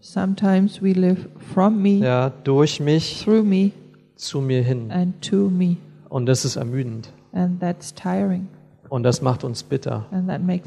Sometimes 0.00 0.82
we 0.82 0.92
live 0.92 1.28
from 1.52 1.80
me, 1.82 1.98
ja, 1.98 2.30
durch 2.30 2.80
mich, 2.80 3.22
through 3.24 3.44
me, 3.44 3.72
zu 4.16 4.40
mir 4.40 4.62
hin. 4.62 4.90
and 4.90 5.20
to 5.22 5.48
me. 5.48 5.76
Und 6.08 6.26
das 6.26 6.44
ist 6.44 6.56
ermüdend. 6.56 7.12
And 7.32 7.60
that's 7.60 7.94
tiring. 7.94 8.48
Und 8.88 9.02
das 9.02 9.22
macht 9.22 9.44
uns 9.44 9.62
bitter. 9.62 10.06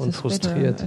Und 0.00 0.12
frustriert. 0.12 0.86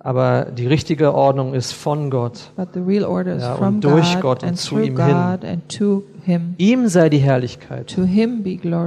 Aber 0.00 0.46
die 0.46 0.66
richtige 0.66 1.12
Ordnung 1.14 1.54
ist 1.54 1.72
von 1.72 2.10
Gott. 2.10 2.52
But 2.56 2.68
the 2.74 2.80
real 2.80 3.04
order 3.04 3.34
is 3.36 3.42
Ja, 3.42 3.54
und 3.54 3.58
from 3.58 3.80
durch 3.80 4.14
God 4.14 4.22
Gott 4.22 4.42
und 4.44 4.56
zu 4.56 4.78
ihm 4.78 4.96
hin. 6.28 6.54
Ihm 6.58 6.88
sei 6.88 7.08
die 7.08 7.18
Herrlichkeit. 7.18 7.96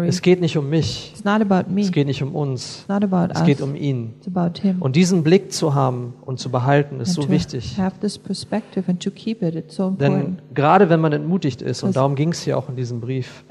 Es 0.08 0.22
geht 0.22 0.40
nicht 0.42 0.58
um 0.58 0.70
mich. 0.70 1.12
It's 1.14 1.24
not 1.24 1.42
about 1.42 1.70
me. 1.72 1.82
Es 1.82 1.92
geht 1.92 2.08
nicht 2.08 2.22
um 2.22 2.36
uns. 2.36 2.80
It's 2.82 2.88
not 2.88 3.04
about 3.04 3.34
Es 3.34 3.40
us. 3.40 3.48
geht 3.48 3.62
um 3.62 3.76
ihn. 3.76 4.14
Und 4.80 4.96
diesen 4.96 5.24
Blick 5.24 5.52
zu 5.52 5.74
haben 5.74 6.14
und 6.22 6.40
zu 6.40 6.50
behalten, 6.50 7.00
ist 7.00 7.14
so 7.14 7.30
wichtig. 7.30 7.76
Denn 10.00 10.38
gerade 10.54 10.90
wenn 10.90 11.00
man 11.00 11.14
entmutigt 11.14 11.62
ist, 11.62 11.84
und 11.84 11.96
darum 11.96 12.16
ging 12.16 12.30
es 12.30 12.42
hier 12.44 12.58
auch 12.58 12.70
in 12.70 12.76
diesem 12.76 13.02
Brief, 13.02 13.44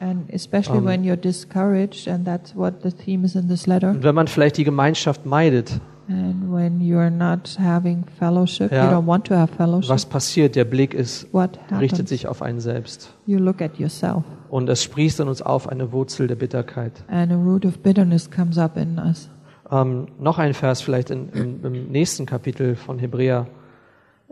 letter. 3.66 3.90
und 3.90 4.02
wenn 4.02 4.14
man 4.14 4.28
vielleicht 4.28 4.56
die 4.56 4.64
Gemeinschaft 4.64 5.26
meidet, 5.26 5.80
And 6.12 6.52
when 6.52 6.80
you're 6.80 7.08
not 7.10 7.56
having 7.60 8.04
fellowship, 8.18 8.72
Ja. 8.72 8.90
you 8.90 8.96
don't 8.98 9.06
want 9.06 9.26
to 9.28 9.34
have 9.36 9.54
fellowship. 9.54 9.88
was 9.90 10.04
passiert? 10.04 10.56
Der 10.56 10.64
Blick 10.64 10.92
ist, 10.92 11.32
what 11.32 11.58
richtet 11.70 11.92
happens? 11.92 12.08
sich 12.08 12.26
auf 12.26 12.42
einen 12.42 12.58
selbst. 12.58 13.12
You 13.26 13.38
look 13.38 13.62
at 13.62 13.78
yourself, 13.78 14.24
Und 14.48 14.68
es 14.68 14.82
sprießt 14.82 15.20
in 15.20 15.28
uns 15.28 15.40
auf 15.40 15.68
eine 15.68 15.92
Wurzel 15.92 16.26
der 16.26 16.34
Bitterkeit. 16.34 17.04
and 17.08 17.30
a 17.30 17.36
root 17.36 17.64
of 17.64 17.78
bitterness 17.78 18.28
comes 18.28 18.58
up 18.58 18.76
in 18.76 18.98
us. 18.98 19.28
Ähm, 19.70 20.08
noch 20.18 20.38
ein 20.38 20.52
Vers 20.52 20.82
vielleicht 20.82 21.10
in, 21.10 21.28
in, 21.28 21.60
im 21.62 21.92
nächsten 21.92 22.26
Kapitel 22.26 22.74
von 22.74 22.98
Hebräer. 22.98 23.46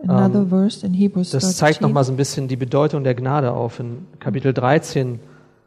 Another 0.07 0.41
Um, 0.41 0.49
verse 0.49 0.85
in 0.85 0.95
Hebrews 0.95 1.31
Das 1.31 1.57
zeigt 1.57 1.77
13, 1.79 1.87
nochmal 1.89 2.03
so 2.05 2.13
ein 2.13 2.17
bisschen 2.17 2.49
die 2.49 2.57
Bedeutung 2.57 3.05
der 3.05 3.15
Gnade 3.15 3.53
auf. 3.53 3.79
In 3.79 4.07
Kapitel 4.19 4.53
13 4.53 5.21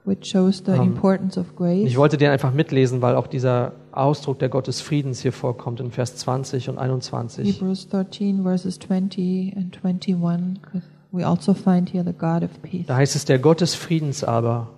which 0.03 0.25
shows 0.25 0.63
the 0.65 0.71
um, 0.71 0.81
importance 0.81 1.39
of 1.39 1.55
grace. 1.55 1.85
Ich 1.87 1.95
wollte 1.95 2.17
den 2.17 2.31
einfach 2.31 2.51
mitlesen, 2.53 3.01
weil 3.01 3.15
auch 3.15 3.27
dieser 3.27 3.73
Ausdruck 3.93 4.39
der 4.39 4.49
Gott 4.49 4.67
des 4.67 4.81
Friedens 4.81 5.21
hier 5.21 5.33
vorkommt 5.33 5.79
in 5.79 5.91
Vers 5.91 6.15
20 6.17 6.69
und 6.69 6.77
21. 6.77 7.55
Hebrews 7.59 7.87
13 7.89 8.43
verses 8.43 8.79
20 8.79 9.55
and 9.57 9.77
21. 9.83 10.61
'cause 10.61 10.83
We 11.11 11.25
also 11.27 11.53
find 11.53 11.91
here 11.93 12.05
the 12.05 12.13
God 12.13 12.43
of 12.43 12.61
peace. 12.61 12.85
Da 12.87 12.95
heißt 12.95 13.15
es, 13.15 13.25
der 13.25 13.37
Gott 13.39 13.59
des 13.59 13.75
Friedens 13.75 14.23
aber, 14.23 14.69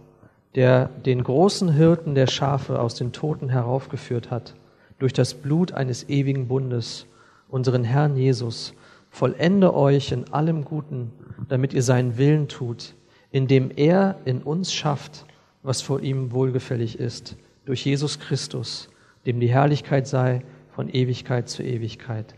der 0.56 0.88
den 1.06 1.24
großen 1.24 1.72
Hirten 1.72 2.16
der 2.16 2.28
Schafe 2.28 2.80
aus 2.80 2.96
den 2.96 3.12
Toten 3.12 3.50
heraufgeführt 3.50 4.32
hat, 4.32 4.56
durch 4.98 5.14
das 5.14 5.36
Blut 5.36 5.74
eines 5.74 6.10
ewigen 6.10 6.48
Bundes, 6.48 7.06
unseren 7.50 7.84
Herrn 7.84 8.16
Jesus, 8.16 8.74
vollende 9.12 9.76
euch 9.76 10.12
in 10.12 10.34
allem 10.34 10.66
Guten, 10.66 11.12
damit 11.50 11.74
ihr 11.74 11.84
seinen 11.84 12.18
Willen 12.18 12.48
tut, 12.48 12.96
indem 13.32 13.70
er 13.76 14.16
in 14.26 14.42
uns 14.42 14.74
schafft, 14.74 15.26
was 15.62 15.82
vor 15.84 16.02
ihm 16.02 16.32
wohlgefällig 16.32 16.98
ist, 17.00 17.36
durch 17.66 17.86
Jesus 17.86 18.20
Christus, 18.20 18.90
dem 19.26 19.40
die 19.40 19.50
Herrlichkeit 19.50 20.08
sei 20.08 20.42
von 20.76 20.90
Ewigkeit 20.90 21.50
zu 21.50 21.64
Ewigkeit. 21.64 22.36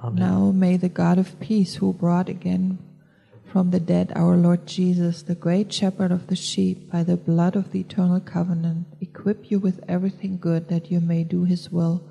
Amen. 0.00 0.18
Now 0.18 0.52
may 0.52 0.78
the 0.78 0.88
God 0.88 1.18
of 1.18 1.38
peace, 1.40 1.80
who 1.80 1.92
brought 1.92 2.28
again 2.28 2.78
from 3.44 3.70
the 3.70 3.80
dead 3.80 4.12
our 4.14 4.36
Lord 4.36 4.66
Jesus, 4.66 5.24
the 5.24 5.34
great 5.34 5.72
shepherd 5.72 6.12
of 6.12 6.26
the 6.28 6.36
sheep, 6.36 6.90
by 6.90 7.02
the 7.02 7.16
blood 7.16 7.56
of 7.56 7.72
the 7.72 7.80
eternal 7.80 8.20
covenant, 8.20 8.86
equip 9.00 9.50
you 9.50 9.58
with 9.58 9.80
everything 9.88 10.38
good 10.38 10.68
that 10.68 10.90
you 10.90 11.00
may 11.00 11.24
do 11.24 11.44
his 11.44 11.72
will, 11.72 12.02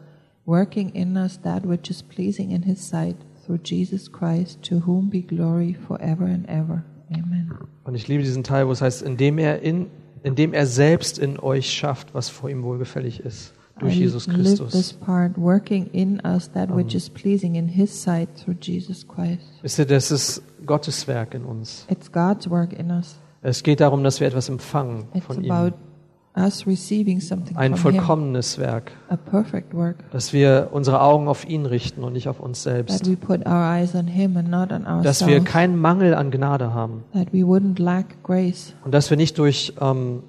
working 0.46 0.94
in 0.96 1.16
us 1.16 1.38
that 1.44 1.66
which 1.66 1.90
is 1.90 2.02
pleasing 2.02 2.52
in 2.52 2.64
his 2.64 2.82
sight, 2.82 3.16
through 3.46 3.60
Jesus 3.60 4.10
Christ, 4.10 4.62
to 4.64 4.80
whom 4.80 5.10
be 5.10 5.22
glory 5.22 5.74
forever 5.74 6.26
and 6.26 6.46
ever. 6.50 6.84
Amen. 7.12 7.52
Und 7.86 7.96
ich 7.96 8.08
liebe 8.10 8.24
diesen 8.24 8.44
Teil, 8.44 8.68
wo 8.68 8.72
es 8.72 8.82
heißt, 8.82 9.02
indem 9.02 9.38
er, 9.38 9.62
in, 9.62 9.88
indem 10.24 10.54
er 10.54 10.66
selbst 10.66 11.18
in 11.18 11.40
euch 11.40 11.72
schafft, 11.72 12.14
was 12.14 12.28
vor 12.28 12.50
ihm 12.50 12.64
wohlgefällig 12.64 13.22
ist, 13.22 13.54
durch 13.80 13.96
I 13.96 14.00
Jesus 14.00 14.28
live 14.28 14.44
this 14.44 14.60
Christus. 14.60 14.94
part, 14.94 15.38
working 15.38 15.88
in 15.94 16.20
us 16.26 16.52
that 16.54 16.70
which 16.76 16.94
is 16.96 17.10
pleasing 17.10 17.56
in 17.56 17.68
his 17.68 17.92
sight, 17.92 18.30
through 18.36 18.58
Jesus 18.62 19.08
Christ. 19.08 19.42
Wisst 19.62 19.80
ihr, 19.80 19.86
das 19.86 20.12
ist 20.12 20.42
Gottes 20.66 21.08
Werk 21.08 21.34
in 21.34 21.44
uns. 21.44 21.86
It's 21.90 22.12
God's 22.12 22.50
work 22.50 22.74
in 22.74 22.92
us. 22.92 23.16
Es 23.42 23.64
geht 23.64 23.80
darum, 23.80 24.04
dass 24.04 24.20
wir 24.20 24.28
etwas 24.28 24.50
empfangen 24.50 25.06
It's 25.14 25.26
von 25.26 25.44
ihm. 25.44 25.52
about 25.52 25.76
us 26.36 26.68
receiving 26.68 27.20
something 27.20 27.56
Ein 27.58 27.76
from 27.76 27.92
Him, 27.94 28.02
vollkommenes 28.04 28.58
Werk. 28.60 28.92
a 29.10 29.16
perfect 29.16 29.74
work. 29.74 29.96
Dass 30.12 30.34
wir 30.34 30.70
unsere 30.72 31.02
Augen 31.02 31.28
auf 31.28 31.48
ihn 31.48 31.66
richten 31.66 32.04
und 32.04 32.14
nicht 32.14 32.28
auf 32.28 32.40
uns 32.40 32.64
That 32.64 32.74
selbst. 32.90 33.08
we 33.10 33.16
put 33.16 33.46
our 33.48 33.54
eyes 33.76 33.96
on 33.96 34.06
Him 34.08 34.38
and 34.38 34.50
not 34.50 34.72
on 34.72 34.84
Dass 35.04 35.22
wir 35.22 35.28
ourselves. 35.28 35.46
keinen 35.52 35.78
Mangel 35.78 36.14
an 36.14 36.30
Gnade 36.32 36.74
haben. 36.74 37.04
That 37.14 37.32
we 37.34 37.40
wouldn't 37.40 37.82
lack 37.82 38.22
grace 38.24 38.74
Und 38.86 38.94
dass 38.94 39.10
wir 39.10 39.18
nicht 39.18 39.38
durch, 39.40 39.74
ähm, 39.82 40.24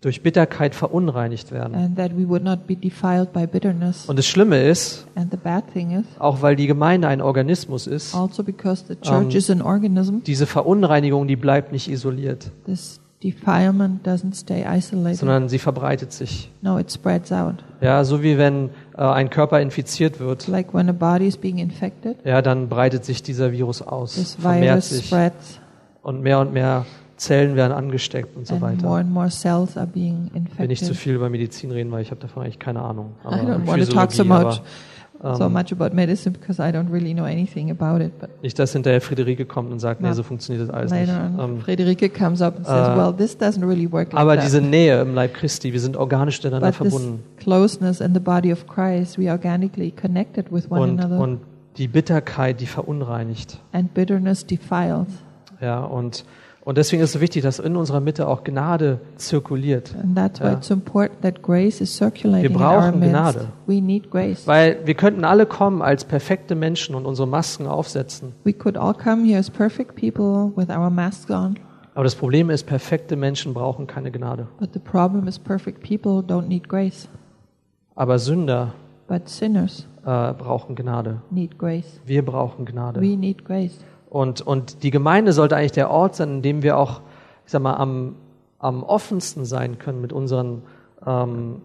durch 0.00 0.22
Bitterkeit 0.22 0.74
verunreinigt 0.74 1.52
werden. 1.52 1.74
and 1.74 1.96
that 1.96 2.12
we 2.16 2.26
would 2.28 2.42
not 2.42 2.66
be 2.66 2.74
defiled 2.74 3.32
by 3.32 3.46
bitterness. 3.46 4.06
Und 4.06 4.18
das 4.18 4.26
Schlimme 4.26 4.62
ist, 4.62 5.06
And 5.14 5.30
the 5.30 5.36
bad 5.36 5.64
thing 5.72 5.90
is, 5.90 6.04
auch 6.18 6.40
weil 6.42 6.56
die 6.56 6.66
Gemeinde 6.66 7.08
ein 7.08 7.20
Organismus 7.20 7.86
ist, 7.86 8.14
also 8.14 8.42
because 8.42 8.84
the 8.88 8.96
church 8.96 9.26
Um, 9.26 9.30
is 9.36 9.50
an 9.50 9.60
organism, 9.62 10.20
diese 10.26 10.46
Verunreinigung, 10.46 11.26
die 11.28 11.36
bleibt 11.36 11.72
nicht 11.72 11.88
isoliert. 11.90 12.50
this 12.64 12.98
defilement 13.22 14.06
doesn't 14.06 14.34
stay 14.34 14.64
isolated. 14.66 15.18
sondern 15.18 15.48
sie 15.50 15.58
verbreitet 15.58 16.10
sich. 16.12 16.50
No, 16.62 16.78
it 16.78 16.90
spreads 16.90 17.30
out. 17.30 17.56
Ja, 17.82 18.02
so 18.04 18.22
wie 18.22 18.38
wenn 18.38 18.70
äh, 18.96 19.02
ein 19.02 19.28
Körper 19.28 19.60
infiziert 19.60 20.18
wird, 20.20 20.48
Like 20.48 20.72
when 20.72 20.88
a 20.88 20.92
body 20.92 21.26
is 21.26 21.36
being 21.36 21.58
infected, 21.58 22.16
ja, 22.24 22.40
dann 22.40 22.70
breitet 22.70 23.04
sich 23.04 23.22
dieser 23.22 23.52
Virus 23.52 23.82
aus, 23.82 24.36
vermehrt 24.40 24.82
sich 24.82 25.06
spreads 25.08 25.60
und 26.02 26.22
mehr 26.22 26.38
und 26.40 26.54
mehr 26.54 26.86
Zellen 27.20 27.54
werden 27.54 27.72
angesteckt 27.72 28.34
und 28.36 28.46
so 28.46 28.54
and 28.54 28.62
more 28.62 28.72
weiter. 28.78 28.88
and 28.94 29.12
more 29.12 29.28
cells 29.30 29.76
are 29.76 29.86
being 29.86 30.30
Ich 30.34 30.58
will 30.58 30.68
nicht 30.68 30.78
zu 30.80 30.86
infected. 30.86 30.96
viel 30.96 31.14
über 31.16 31.28
Medizin 31.28 31.70
reden, 31.70 31.90
weil 31.92 32.00
ich 32.02 32.10
habe 32.10 32.20
davon 32.20 32.42
eigentlich 32.44 32.58
keine 32.58 32.80
Ahnung. 32.80 33.12
I 33.24 33.28
don't 33.28 33.66
want 33.66 33.84
to 33.86 33.92
talk 33.92 34.10
so 34.12 34.24
much 34.24 34.62
aber, 35.22 35.36
so 35.36 35.44
ähm, 35.44 35.52
much 35.52 35.70
about 35.70 35.94
medicine 35.94 36.32
because 36.32 36.58
I 36.62 36.72
don't 36.72 36.90
really 36.90 37.12
know 37.12 37.24
anything 37.24 37.70
about 37.70 38.02
it. 38.02 38.18
But 38.18 38.30
Nicht, 38.42 38.58
dass 38.58 38.72
hinterher 38.72 39.02
Friederike 39.02 39.44
kommt 39.44 39.70
und 39.70 39.78
sagt, 39.80 40.00
nee, 40.00 40.10
so 40.12 40.22
funktioniert 40.22 40.66
das 40.66 40.74
alles 40.74 40.90
nicht. 40.92 41.08
later 41.08 41.30
on, 41.38 41.56
Ähm, 41.56 41.60
Friederike 41.60 42.08
comes 42.08 42.40
up 42.40 42.56
and 42.56 42.64
says, 42.66 42.88
äh, 42.88 42.96
"Well, 42.96 43.12
this 43.12 43.36
doesn't 43.38 43.68
really 43.68 43.92
work 43.92 44.14
like 44.14 44.20
aber 44.22 44.36
that." 44.36 44.44
diese 44.46 44.62
Nähe 44.62 45.02
im 45.02 45.14
Leib 45.14 45.34
Christi, 45.34 45.74
wir 45.74 45.80
sind 45.80 45.98
organisch 45.98 46.42
miteinander 46.42 46.68
but 46.72 46.78
this 46.80 46.90
verbunden. 46.94 47.22
closeness 47.36 48.00
in 48.00 48.14
the 48.14 48.20
body 48.20 48.50
of 48.50 48.66
Christ, 48.66 49.18
we 49.18 49.30
organically 49.30 49.90
connected 49.90 50.50
with 50.50 50.70
one 50.70 50.80
Und, 50.80 51.00
another, 51.00 51.20
und 51.22 51.40
die 51.76 51.86
Bitterkeit, 51.86 52.62
die 52.62 52.66
verunreinigt. 52.66 53.58
and 53.72 53.92
bitterness 53.92 54.46
defiles. 54.46 55.08
Ja, 55.60 55.80
und, 55.80 56.24
und 56.70 56.78
deswegen 56.78 57.02
ist 57.02 57.16
es 57.16 57.20
wichtig, 57.20 57.42
dass 57.42 57.58
in 57.58 57.74
unserer 57.74 57.98
Mitte 57.98 58.28
auch 58.28 58.44
Gnade 58.44 59.00
zirkuliert. 59.16 59.92
And 60.00 60.16
that's 60.16 60.40
why 60.40 60.44
Ja. 60.44 60.52
it's 60.52 60.70
important 60.70 61.20
that 61.22 61.42
grace 61.42 61.80
is 61.80 61.96
circulating 61.96 62.48
Wir 62.48 62.56
brauchen. 62.56 63.00
Gnade. 63.00 63.48
We 63.66 63.80
need 63.80 64.08
grace. 64.08 64.46
Weil 64.46 64.78
wir 64.84 64.94
könnten 64.94 65.24
alle 65.24 65.46
kommen 65.46 65.82
als 65.82 66.04
perfekte 66.04 66.54
Menschen 66.54 66.94
und 66.94 67.06
unsere 67.06 67.26
Masken 67.26 67.66
aufsetzen. 67.66 68.34
We 68.44 68.52
could 68.52 68.76
all 68.78 68.94
come 68.94 69.24
here 69.26 69.40
as 69.40 69.50
perfect 69.50 69.96
people 69.96 70.52
with 70.54 70.68
our 70.70 70.90
masks 70.90 71.28
on, 71.28 71.56
Aber 71.96 72.04
das 72.04 72.14
Problem 72.14 72.50
ist, 72.50 72.66
perfekte 72.68 73.16
Menschen 73.16 73.52
brauchen 73.52 73.88
keine 73.88 74.12
Gnade. 74.12 74.46
but 74.60 74.70
the 74.72 74.78
problem 74.78 75.26
is 75.26 75.40
perfect 75.40 75.82
people 75.82 76.22
don't 76.22 76.46
need 76.46 76.68
grace, 76.68 77.08
Aber 77.96 78.16
Sünder 78.20 78.74
äh, 79.08 80.32
brauchen 80.34 80.76
Gnade. 80.76 81.20
Wir 82.06 82.24
brauchen 82.24 82.64
Gnade. 82.64 83.00
Und, 84.10 84.40
und 84.42 84.82
die 84.82 84.90
Gemeinde 84.90 85.32
sollte 85.32 85.56
eigentlich 85.56 85.72
der 85.72 85.90
Ort 85.90 86.16
sein, 86.16 86.28
in 86.30 86.42
dem 86.42 86.62
wir 86.62 86.76
auch, 86.76 87.00
ich 87.46 87.52
sag 87.52 87.62
mal, 87.62 87.76
am, 87.76 88.16
am 88.58 88.82
offensten 88.82 89.44
sein 89.44 89.78
können 89.78 90.00
mit, 90.00 90.12
unseren, 90.12 90.62
ähm, 91.06 91.62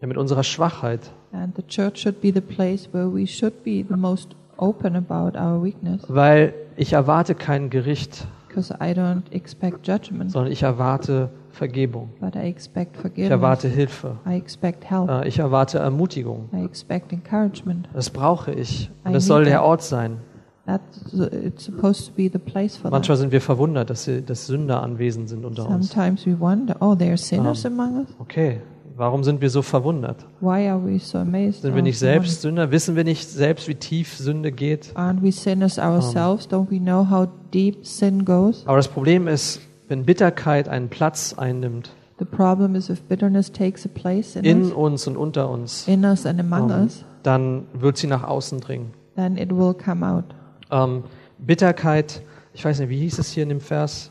ja, 0.00 0.08
mit 0.08 0.16
unserer 0.16 0.42
Schwachheit. 0.42 1.12
And 1.32 1.54
the 1.56 1.62
church 1.62 1.98
should 2.00 2.20
be 2.20 2.32
the 2.34 2.40
place 2.40 2.88
where 2.92 3.12
we 3.12 3.26
should 3.26 3.62
be 3.62 3.84
the 3.88 3.96
most 3.96 4.34
open 4.56 4.96
about 4.96 5.38
our 5.38 5.62
weakness, 5.62 6.02
Weil 6.08 6.52
ich 6.76 6.94
erwarte 6.94 7.36
kein 7.36 7.70
Gericht, 7.70 8.26
because 8.48 8.74
I 8.74 8.92
don't 8.92 9.22
expect 9.30 9.86
judgment, 9.86 10.32
sondern 10.32 10.50
ich 10.52 10.64
erwarte 10.64 11.28
Vergebung. 11.52 12.08
but 12.20 12.34
I 12.34 12.48
expect 12.48 12.96
Ich 13.16 13.30
erwarte 13.30 13.68
Hilfe. 13.68 14.16
I 14.26 14.36
expect 14.36 14.90
help. 14.90 15.08
Äh, 15.08 15.28
ich 15.28 15.38
erwarte 15.38 15.78
Ermutigung. 15.78 16.48
I 16.52 16.64
expect 16.64 17.12
encouragement. 17.12 17.88
Das 17.94 18.10
brauche 18.10 18.50
ich. 18.52 18.90
Und 19.04 19.12
I 19.12 19.14
das 19.14 19.26
soll 19.26 19.44
der. 19.44 19.62
Ort 19.62 19.82
sein. 19.82 20.18
That's 20.68 21.14
it's 21.32 21.64
supposed 21.64 22.08
to 22.08 22.12
be 22.12 22.28
the 22.30 22.38
place 22.38 22.76
for 22.76 22.90
Manchmal 22.90 23.16
sind 23.16 23.32
wir 23.32 23.40
verwundert, 23.40 23.88
dass, 23.88 24.04
sie, 24.04 24.20
dass 24.20 24.46
Sünder 24.48 24.82
anwesend 24.82 25.30
sind 25.30 25.46
unter 25.46 25.66
uns. 25.66 25.88
Sometimes 25.88 26.26
we 26.26 26.38
wonder, 26.38 26.76
oh, 26.80 26.94
there 26.94 27.12
are 27.12 27.16
sinners 27.16 27.64
among 27.64 28.00
us. 28.00 28.08
Okay, 28.18 28.60
warum 28.94 29.24
sind 29.24 29.40
wir 29.40 29.48
so 29.48 29.62
verwundert? 29.62 30.26
Why 30.40 30.68
are 30.68 30.78
we 30.84 30.98
so 30.98 31.16
amazed? 31.16 31.62
Sind 31.62 31.74
wir 31.74 31.80
nicht 31.80 31.98
selbst 31.98 32.42
Sünder? 32.42 32.70
Wissen 32.70 32.96
wir 32.96 33.04
nicht 33.04 33.30
selbst, 33.30 33.66
wie 33.66 33.76
tief 33.76 34.18
Sünde 34.18 34.52
geht? 34.52 34.92
Aren't 34.94 35.22
we 35.22 35.32
sinners 35.32 35.78
ourselves? 35.78 36.46
Don't 36.46 36.70
we 36.70 36.78
know 36.78 37.08
how 37.08 37.26
deep 37.54 37.86
sin 37.86 38.26
goes? 38.26 38.66
Aber 38.66 38.76
das 38.76 38.88
Problem 38.88 39.26
ist, 39.26 39.62
wenn 39.88 40.04
Bitterkeit 40.04 40.68
einen 40.68 40.90
Platz 40.90 41.34
einnimmt, 41.34 41.92
The 42.18 42.26
problem 42.26 42.74
is 42.74 42.90
if 42.90 43.00
bitterness 43.04 43.50
takes 43.50 43.86
a 43.86 43.88
place 43.88 44.36
in, 44.36 44.44
in 44.44 44.64
us, 44.64 44.72
uns 44.72 45.06
und 45.06 45.16
unter 45.16 45.48
uns, 45.48 45.88
in 45.88 46.04
us 46.04 46.26
and 46.26 46.38
among 46.38 46.70
ähm, 46.70 46.82
us, 46.82 47.04
dann 47.22 47.62
wird 47.72 47.96
sie 47.96 48.06
nach 48.06 48.24
außen 48.24 48.60
dringen. 48.60 48.90
then 49.16 49.38
it 49.38 49.50
will 49.50 49.72
come 49.72 50.04
out. 50.04 50.34
Ähm, 50.70 51.04
Bitterkeit, 51.38 52.22
ich 52.52 52.64
weiß 52.64 52.80
nicht, 52.80 52.88
wie 52.88 52.98
hieß 52.98 53.18
es 53.18 53.30
hier 53.30 53.42
in 53.42 53.48
dem 53.48 53.60
Vers? 53.60 54.10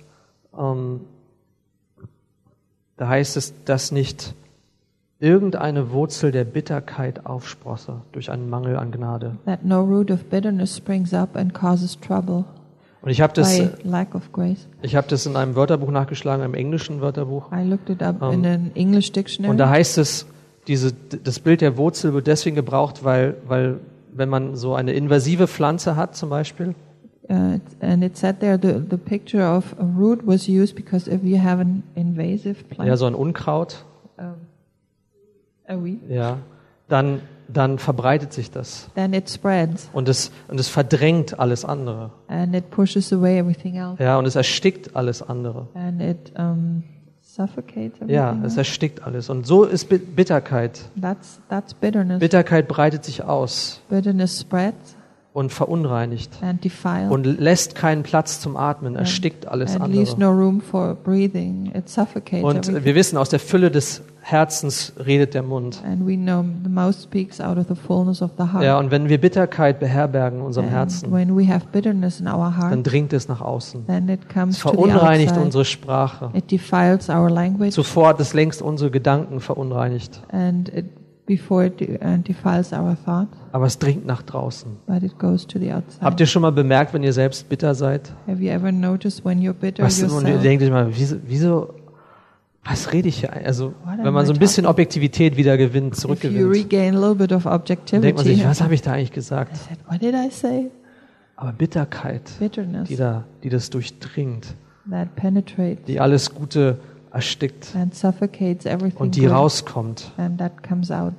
Ähm, 0.58 1.02
da 2.98 3.08
heißt 3.08 3.38
es, 3.38 3.54
dass 3.66 3.92
nicht 3.92 4.34
irgendeine 5.20 5.92
Wurzel 5.92 6.32
der 6.32 6.44
Bitterkeit 6.44 7.26
aufsprosse 7.26 8.02
durch 8.12 8.30
einen 8.30 8.50
Mangel 8.50 8.78
an 8.78 8.92
Gnade. 8.92 9.38
That 9.46 9.66
no 9.66 9.82
root 9.82 10.12
of 10.12 10.26
bitterness 10.26 10.78
springs 10.78 11.14
up 11.14 11.36
and 11.36 11.54
causes 11.54 12.00
trouble 12.00 12.46
Und 13.02 13.10
ich 13.12 13.22
habe 13.22 13.34
das, 13.34 13.60
ich 14.82 14.96
habe 14.96 15.08
das 15.08 15.26
in 15.26 15.36
einem 15.36 15.56
Wörterbuch 15.56 15.90
nachgeschlagen, 15.92 16.44
einem 16.44 16.54
englischen 16.54 17.02
Wörterbuch. 17.02 17.52
I 17.52 17.64
looked 17.64 17.90
it 17.90 18.04
up 18.04 18.22
Um, 18.22 18.34
in 18.34 18.46
an 18.46 18.72
English 18.76 19.10
Und 19.10 19.16
dictionary. 19.16 19.58
da 19.58 19.70
heißt 19.70 19.98
es, 19.98 20.28
diese, 20.68 20.92
das 20.92 21.40
Bild 21.40 21.62
der 21.62 21.78
Wurzel 21.78 22.14
wird 22.14 22.28
deswegen 22.28 22.56
gebraucht, 22.56 23.04
weil, 23.04 23.38
weil 23.48 23.80
wenn 24.14 24.30
man 24.30 24.56
so 24.56 24.74
eine 24.76 24.94
invasive 24.94 25.48
Pflanze 25.48 25.96
hat 25.96 26.16
zum 26.16 26.30
Beispiel, 26.30 26.76
Uh, 27.30 27.60
and 27.82 28.06
it 28.06 28.16
said 28.16 28.40
there 28.40 28.58
the, 28.58 28.82
the 28.90 28.96
picture 28.96 29.44
of 29.46 29.76
a 29.78 29.84
root 29.84 30.26
was 30.26 30.48
used 30.48 30.76
because 30.78 31.12
if 31.12 31.22
you 31.26 31.38
have 31.38 31.60
an 31.60 31.84
invasive 31.94 32.64
plant, 32.70 32.88
ja, 32.88 32.96
so 32.96 33.06
ein 33.06 33.16
Unkraut, 33.16 33.84
um, 34.18 34.36
a 35.68 35.76
weed, 35.84 36.00
ja, 36.10 36.38
dann, 36.88 37.20
dann 37.50 37.80
verbreitet 37.80 38.32
sich 38.32 38.50
das. 38.50 38.90
then 38.96 39.14
it 39.14 39.30
spreads 39.30 39.90
Und 39.92 40.08
es, 40.08 40.32
und 40.48 40.58
es 40.58 40.70
verdrängt 40.70 41.38
alles 41.38 41.66
andere. 41.66 42.12
and 42.30 42.56
it 42.56 42.70
pushes 42.72 43.12
away 43.12 43.38
everything 43.40 43.76
else 43.76 44.02
Ja, 44.02 44.18
und 44.18 44.26
es 44.26 44.38
erstickt 44.38 44.96
alles 44.96 45.22
andere. 45.22 45.68
and 45.74 46.02
it 46.02 46.32
um. 46.40 46.84
Ja, 48.08 48.38
es 48.44 48.58
erstickt 48.58 49.04
alles. 49.04 49.30
Und 49.30 49.46
so 49.46 49.64
ist 49.64 49.90
Bi- 49.90 49.98
Bitterkeit. 50.00 50.82
That's 51.02 51.40
that's 51.50 51.74
bitterness. 51.74 52.20
Bitterkeit 52.20 52.68
breitet 52.68 53.04
sich 53.06 53.24
aus 53.24 53.82
und 55.34 55.52
verunreinigt 55.54 56.32
und 57.10 57.26
lässt 57.40 57.76
keinen 57.76 58.02
Platz 58.04 58.42
zum 58.42 58.58
Atmen, 58.58 58.96
erstickt 58.96 59.48
alles 59.48 59.76
and 59.76 59.84
andere. 59.84 60.20
no 60.20 60.30
room 60.32 60.62
for 60.62 60.96
breathing. 60.96 61.72
It 61.76 61.88
suffocates 61.90 62.44
Und 62.44 62.58
everything. 62.68 62.86
wir 62.86 62.96
wissen, 62.96 63.18
aus 63.18 63.30
der 63.30 63.40
Fülle 63.40 63.70
des 63.70 64.02
Herzens 64.30 64.92
redet 65.00 65.34
der 65.36 65.42
Mund. 65.42 65.82
and 65.86 66.06
we 66.06 66.18
know 66.18 66.44
the 66.64 66.70
mouth 66.70 66.96
speaks 66.96 67.40
out 67.40 67.58
of 67.58 67.68
the 67.70 67.76
fullness 67.76 68.22
of 68.22 68.32
the 68.38 68.44
heart. 68.52 68.62
Ja, 68.62 68.78
und 68.78 68.92
wenn 68.92 69.08
wir 69.08 69.20
Bitterkeit 69.22 69.80
beherbergen 69.80 70.40
in 70.40 70.46
unserem 70.46 70.68
Herzen, 70.68 71.14
when 71.14 71.34
we 71.38 71.48
have 71.48 71.66
bitterness 71.72 72.20
in 72.20 72.28
our 72.28 72.52
dann 72.52 72.58
heart, 72.58 72.92
dringt 72.92 73.14
es 73.14 73.30
nach 73.30 73.40
außen. 73.40 73.86
then 73.88 74.10
it 74.10 74.20
Es 74.50 74.58
verunreinigt 74.58 75.38
unsere 75.38 75.64
Sprache. 75.64 76.30
It 76.34 76.52
defiles 76.52 77.08
our 77.10 77.30
language 77.30 77.72
Zuvor 77.72 78.10
hat 78.10 78.20
es 78.20 78.34
längst 78.34 78.62
unsere 78.62 78.92
Gedanken 78.92 79.40
verunreinigt. 79.40 80.22
and 80.34 80.68
it 80.76 80.88
before 81.26 81.66
it 81.66 81.80
de- 81.80 81.98
defiles 82.28 82.74
our 82.74 82.98
thought, 83.06 83.28
Aber 83.54 83.66
es 83.66 83.80
dringt 83.80 84.06
nach 84.06 84.24
draußen. 84.24 84.72
but 84.88 85.04
it 85.04 85.18
goes 85.18 85.48
to 85.48 85.58
the 85.58 85.72
outside. 85.72 86.02
Habt 86.04 86.20
ihr 86.20 86.26
schon 86.26 86.42
mal 86.42 86.52
bemerkt, 86.52 86.94
wenn 86.94 87.04
ihr 87.04 87.14
selbst 87.14 87.48
bitter 87.48 87.74
seid? 87.76 88.12
Have 88.28 88.44
you 88.44 88.50
ever 88.52 88.74
noticed 88.74 89.24
when 89.24 89.40
you're 89.40 89.54
bitter 89.54 89.84
Was, 89.86 90.04
und 90.04 90.10
ihr 90.10 90.16
yourself? 90.16 90.42
denkt 90.42 90.64
euch 90.66 90.70
mal, 90.72 90.88
wieso, 90.92 91.16
wieso, 91.26 91.70
was 92.70 92.92
rede 92.92 93.08
ich 93.08 93.20
hier? 93.20 93.34
Also, 93.34 93.74
wenn 94.02 94.14
man 94.14 94.26
so 94.26 94.34
ein 94.34 94.40
bisschen? 94.40 94.66
Objektivität 94.66 95.38
wieder 95.38 95.58
gewinnt, 95.58 95.96
zurückgewinnt, 95.96 96.74
dann 96.74 98.02
denkt 98.02 98.18
man 98.18 98.26
sich, 98.26 98.46
was 98.46 98.62
habe 98.62 98.74
ich 98.74 98.82
da 98.82 98.94
eigentlich 98.94 99.12
gesagt? 99.12 99.58
Said? 100.32 100.72
Aber 101.36 101.54
Bitterkeit, 101.54 102.24
Bitterness 102.40 102.88
die, 102.88 102.96
da, 102.96 103.24
die 103.44 103.50
das 103.50 103.70
durchdringt, 103.70 104.56
die 105.88 106.00
alles 106.00 106.34
Gute 106.34 106.80
erstickt 107.12 107.76
und 108.96 109.16
die 109.16 109.26
rauskommt. 109.28 110.12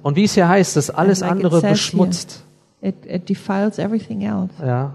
Und 0.03 0.17
wie 0.17 0.25
es 0.25 0.35
hier 0.35 0.49
heißt, 0.49 0.77
dass 0.77 0.91
alles 0.91 1.21
like 1.21 1.31
andere 1.31 1.61
beschmutzt. 1.61 2.45
It, 2.81 3.07
it. 3.07 3.29
Ja. 4.61 4.93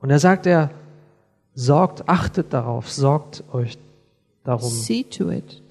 Und 0.00 0.10
er 0.10 0.18
sagt 0.18 0.46
er, 0.46 0.70
sorgt, 1.54 2.08
achtet 2.08 2.52
darauf, 2.52 2.90
sorgt 2.90 3.44
euch 3.52 3.78
darum, 4.44 4.72
it, 4.88 5.62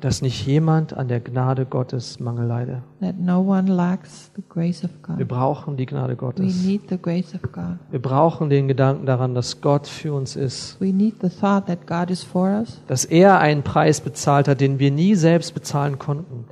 dass 0.00 0.22
nicht 0.22 0.46
jemand 0.46 0.94
an 0.94 1.08
der 1.08 1.20
Gnade 1.20 1.66
Gottes 1.66 2.18
Mangel 2.18 2.46
leide. 2.46 2.82
that 3.00 3.18
no 3.18 3.40
one 3.40 3.70
lacks 3.70 4.30
the 4.36 4.42
grace 4.48 4.82
of 4.82 4.90
Wir 5.18 5.28
brauchen 5.28 5.76
die 5.76 5.84
Gnade 5.84 6.14
We 6.14 6.16
Gottes. 6.16 6.64
need 6.64 6.88
the 6.88 6.96
grace 6.96 7.34
of 7.34 7.42
God. 7.52 7.78
Wir 7.90 8.00
brauchen 8.00 8.48
den 8.48 8.68
Gedanken 8.68 9.04
daran, 9.04 9.34
dass 9.34 9.60
Gott 9.60 9.86
für 9.86 10.14
uns 10.14 10.34
ist, 10.34 10.80
We 10.80 10.92
need 10.92 11.16
the 11.20 11.28
thought 11.28 11.66
that 11.66 11.86
God 11.86 12.10
is 12.10 12.22
for 12.24 12.48
us, 12.48 12.80
dass 12.86 13.04
er 13.04 13.38
einen 13.38 13.62
Preis 13.62 14.00
bezahlt 14.00 14.48
hat, 14.48 14.62
den 14.62 14.78
wir 14.78 14.90
nie 14.90 15.14
selbst 15.14 15.52
bezahlen 15.52 15.98
konnten, 15.98 16.46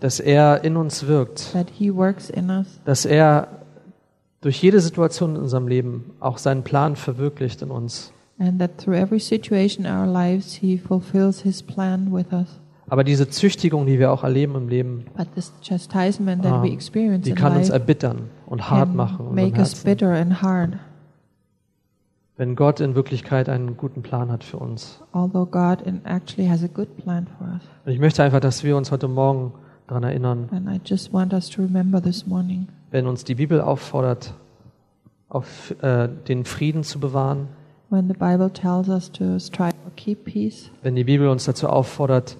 dass 0.00 0.20
er 0.20 0.64
in 0.64 0.76
uns 0.76 1.06
wirkt, 1.06 1.52
that 1.52 1.70
He 1.70 1.94
works 1.94 2.30
in 2.30 2.50
us, 2.50 2.80
dass 2.84 3.04
er 3.04 3.48
durch 4.40 4.62
jede 4.62 4.80
Situation 4.80 5.36
in 5.36 5.42
unserem 5.42 5.68
Leben 5.68 6.12
auch 6.20 6.38
seinen 6.38 6.62
Plan 6.62 6.96
verwirklicht 6.96 7.62
in 7.62 7.70
uns. 7.70 8.12
And 8.38 8.58
that 8.60 8.78
through 8.78 8.94
every 8.96 9.20
situation 9.20 9.84
in 9.84 9.90
our 9.92 10.06
lives 10.06 10.54
He 10.54 10.78
fulfills 10.78 11.40
His 11.40 11.62
plan 11.62 12.12
with 12.12 12.32
us. 12.32 12.60
Aber 12.88 13.02
diese 13.02 13.28
Züchtigung, 13.28 13.84
die 13.86 13.98
wir 13.98 14.12
auch 14.12 14.22
erleben 14.22 14.54
im 14.54 14.68
Leben, 14.68 15.06
But 15.16 15.34
this 15.34 15.52
chastisement 15.60 16.42
that 16.44 16.62
we 16.62 16.68
Ah, 16.70 16.72
experience 16.72 17.24
die 17.24 17.34
kann 17.34 17.56
uns 17.56 17.68
erbittern 17.68 18.28
und 18.46 18.70
hart 18.70 18.94
machen. 18.94 19.34
make 19.34 19.58
us 19.58 19.74
bitter 19.82 20.10
and 20.12 20.40
hard. 20.42 20.74
Wenn 22.36 22.54
Gott 22.54 22.80
in 22.80 22.94
Wirklichkeit 22.94 23.48
einen 23.48 23.76
guten 23.78 24.02
Plan 24.02 24.30
hat 24.30 24.44
für 24.44 24.58
uns. 24.58 25.00
Although 25.12 25.46
God 25.46 25.80
in- 25.86 26.04
actually 26.04 26.48
has 26.48 26.62
a 26.62 26.66
good 26.68 26.94
plan 26.98 27.26
for 27.38 27.46
us. 27.48 27.62
Und 27.86 27.92
ich 27.92 27.98
möchte 27.98 28.22
einfach, 28.22 28.40
dass 28.40 28.62
wir 28.62 28.76
uns 28.76 28.92
heute 28.92 29.08
Morgen 29.08 29.52
daran 29.88 30.02
erinnern, 30.04 30.48
And 30.52 30.68
I 30.68 30.78
just 30.84 31.12
want 31.12 31.32
us 31.32 31.48
to 31.50 31.62
remember 31.62 32.00
this 32.02 32.26
morning 32.26 32.68
wenn 32.92 33.06
uns 33.08 33.24
die 33.24 33.34
Bibel 33.34 33.60
auffordert, 33.60 34.32
auf 35.28 35.74
äh, 35.82 36.08
den 36.28 36.44
Frieden 36.44 36.82
zu 36.84 37.00
bewahren, 37.00 37.48
When 37.88 38.08
the 38.08 38.14
Bible 38.14 38.50
tells 38.50 38.88
us 38.88 39.10
to 39.12 39.38
strive 39.38 39.74
or 39.84 39.92
keep 39.96 40.24
peace, 40.24 40.70
wenn 40.82 40.96
die 40.96 41.04
Bibel 41.04 41.28
uns 41.28 41.44
dazu 41.44 41.68
auffordert, 41.68 42.36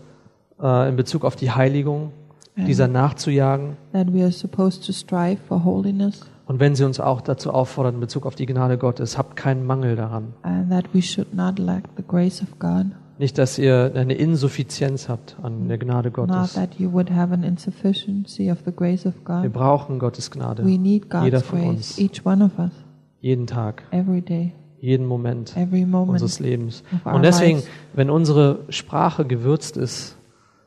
äh, 0.61 0.88
in 0.88 0.96
Bezug 0.96 1.24
auf 1.24 1.37
die 1.37 1.50
Heiligung 1.52 2.11
dieser 2.56 2.88
nachzujagen 2.88 3.76
that 3.92 4.12
we 4.12 4.22
are 4.22 4.32
supposed 4.32 4.85
to 4.87 4.92
strive 4.92 5.37
for 5.46 5.64
holiness, 5.64 6.22
und 6.46 6.59
wenn 6.61 6.74
sie 6.74 6.85
uns 6.85 6.98
auch 7.00 7.20
dazu 7.20 7.52
auffordert 7.52 7.94
in 7.94 8.00
Bezug 8.00 8.24
auf 8.26 8.35
die 8.35 8.46
Gnade 8.46 8.78
Gottes, 8.78 9.18
habt 9.18 9.37
keinen 9.37 9.66
Mangel 9.66 9.94
daran. 9.96 10.32
and 10.42 10.70
that 10.70 10.87
we 10.92 11.02
should 11.02 11.32
not 11.35 11.59
lack 11.59 11.85
the 11.96 12.02
grace 12.06 12.42
of 12.42 12.59
God. 12.59 12.87
Nicht, 13.18 13.38
dass 13.38 13.56
ihr 13.59 13.92
eine 13.94 14.12
Insuffizienz 14.14 15.09
habt 15.09 15.37
an 15.42 15.68
der 15.68 15.78
Gnade 15.78 16.09
Not 16.09 16.14
Gottes. 16.28 16.52
that 16.54 16.74
you 16.78 16.92
would 16.92 17.11
have 17.11 17.32
an 17.32 17.42
insufficiency 17.44 18.50
of 18.50 18.59
the 18.66 18.72
grace 18.72 19.06
of 19.06 19.14
Wir 19.26 19.48
brauchen 19.48 19.98
Gottes 19.98 20.30
Gnade. 20.30 20.64
We 20.64 20.76
need 20.78 21.06
Jeder 21.22 21.40
von 21.40 21.62
uns. 21.62 21.98
each 21.98 22.26
one 22.26 22.44
of 22.44 22.59
us, 22.59 22.72
Jeden 23.20 23.46
Tag, 23.46 23.85
every 23.90 24.20
day, 24.20 24.52
jeden 24.87 25.07
Moment 25.07 25.57
every 25.57 25.85
moment. 25.85 26.11
unseres 26.12 26.38
Lebens. 26.38 26.83
Und 27.05 27.22
deswegen, 27.22 27.62
wenn 27.94 28.09
unsere 28.09 28.61
Sprache 28.68 29.25
gewürzt 29.25 29.77
ist 29.77 30.16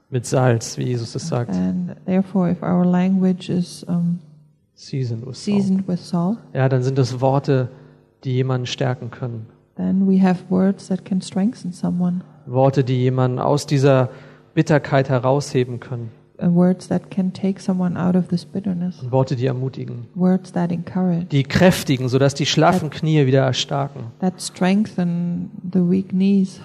mit 0.10 0.26
Salz, 0.26 0.78
wie 0.78 0.84
Jesus 0.84 1.16
es 1.16 1.28
sagt, 1.28 1.52
And 1.56 1.96
therefore, 2.06 2.52
if 2.52 2.62
our 2.62 2.86
language 2.86 3.50
is 3.50 3.84
um, 3.86 4.20
seasoned 4.76 5.26
with 5.26 5.38
salt, 5.38 5.62
seasoned 5.62 5.88
with 5.88 6.08
salt, 6.08 6.38
ja, 6.54 6.68
dann 6.68 6.84
sind 6.84 6.98
das 6.98 7.22
Worte, 7.22 7.70
die 8.24 8.34
jemanden 8.34 8.66
stärken 8.68 9.10
können. 9.12 9.46
then 9.78 10.06
we 10.06 10.22
have 10.22 10.44
words 10.50 10.88
that 10.90 11.06
can 11.06 11.22
strengthen 11.22 11.72
someone, 11.72 12.22
Worte, 12.46 12.84
die 12.84 12.98
jemanden 12.98 13.40
aus 13.40 13.66
dieser 13.66 14.10
Bitterkeit 14.54 15.08
herausheben 15.10 15.80
können. 15.80 16.12
Uh, 16.42 16.48
words 16.48 16.88
that 16.88 17.10
can 17.12 17.32
take 17.34 17.60
someone 17.62 17.98
out 18.00 18.16
of 18.16 18.28
this 18.30 18.46
bitterness, 18.46 19.02
Und 19.02 19.12
Worte, 19.12 19.36
die 19.36 19.46
ermutigen. 19.48 20.08
words 20.16 20.52
that 20.54 20.72
encourage, 20.72 21.26
Die 21.32 21.44
kräftigen, 21.44 22.08
sodass 22.10 22.34
die 22.34 22.46
schlaffen 22.46 22.90
Knie 22.90 23.26
wieder 23.26 23.42
erstarken. 23.42 24.04
that 24.20 24.42
strengthen 24.42 25.50
the 25.74 25.80
weak 25.80 26.10
knees, 26.10 26.60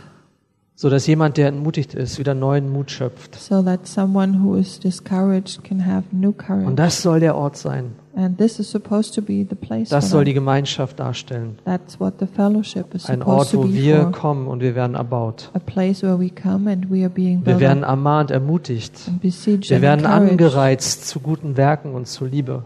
Sodass 0.77 1.07
jemand, 1.07 1.37
der 1.37 1.47
entmutigt 1.49 1.95
ist, 1.95 2.19
wieder 2.19 2.35
neuen 2.35 2.69
Mut 2.73 2.91
schöpft. 2.91 3.37
so 3.37 3.63
that 3.63 3.87
someone 3.87 4.43
who 4.43 4.57
is 4.57 4.81
discouraged 4.81 5.63
can 5.63 5.87
have 5.87 6.05
new 6.11 6.31
Und 6.31 6.39
courage. 6.39 6.75
das 6.75 7.01
soll 7.03 7.21
der 7.21 7.37
Ort 7.37 7.57
sein. 7.57 7.93
And 8.17 8.39
this 8.39 8.61
is 8.61 8.71
supposed 8.71 9.15
to 9.15 9.23
be 9.23 9.45
the 9.49 9.57
place 9.57 9.89
Das 9.89 10.11
soll 10.11 10.25
die 10.25 10.35
Gemeinschaft 10.35 11.01
darstellen. 11.01 11.59
That's 11.65 11.99
what 11.99 12.15
the 12.21 12.27
fellowship 12.27 12.95
is 12.95 13.07
Ein 13.07 13.23
Ort, 13.23 13.55
wo 13.55 13.69
wir 13.69 14.05
kommen 14.13 14.47
und 14.47 14.61
wir 14.61 14.77
werden 14.77 14.95
erbaut. 14.95 15.51
A 15.53 15.59
place 15.59 16.03
where 16.03 16.19
we 16.19 16.31
come 16.31 16.71
and 16.71 16.91
we 16.91 17.03
are 17.03 17.11
being 17.11 17.41
Wir 17.41 17.55
built 17.55 17.61
werden 17.61 17.83
ermahnt, 17.83 18.31
ermutigt. 18.31 19.11
Wir 19.21 19.83
werden 19.83 20.05
encouraged. 20.05 20.31
angereizt 20.31 21.09
zu 21.09 21.19
guten 21.21 21.57
Werken 21.57 21.95
und 21.95 22.07
zu 22.07 22.25
Liebe. 22.25 22.63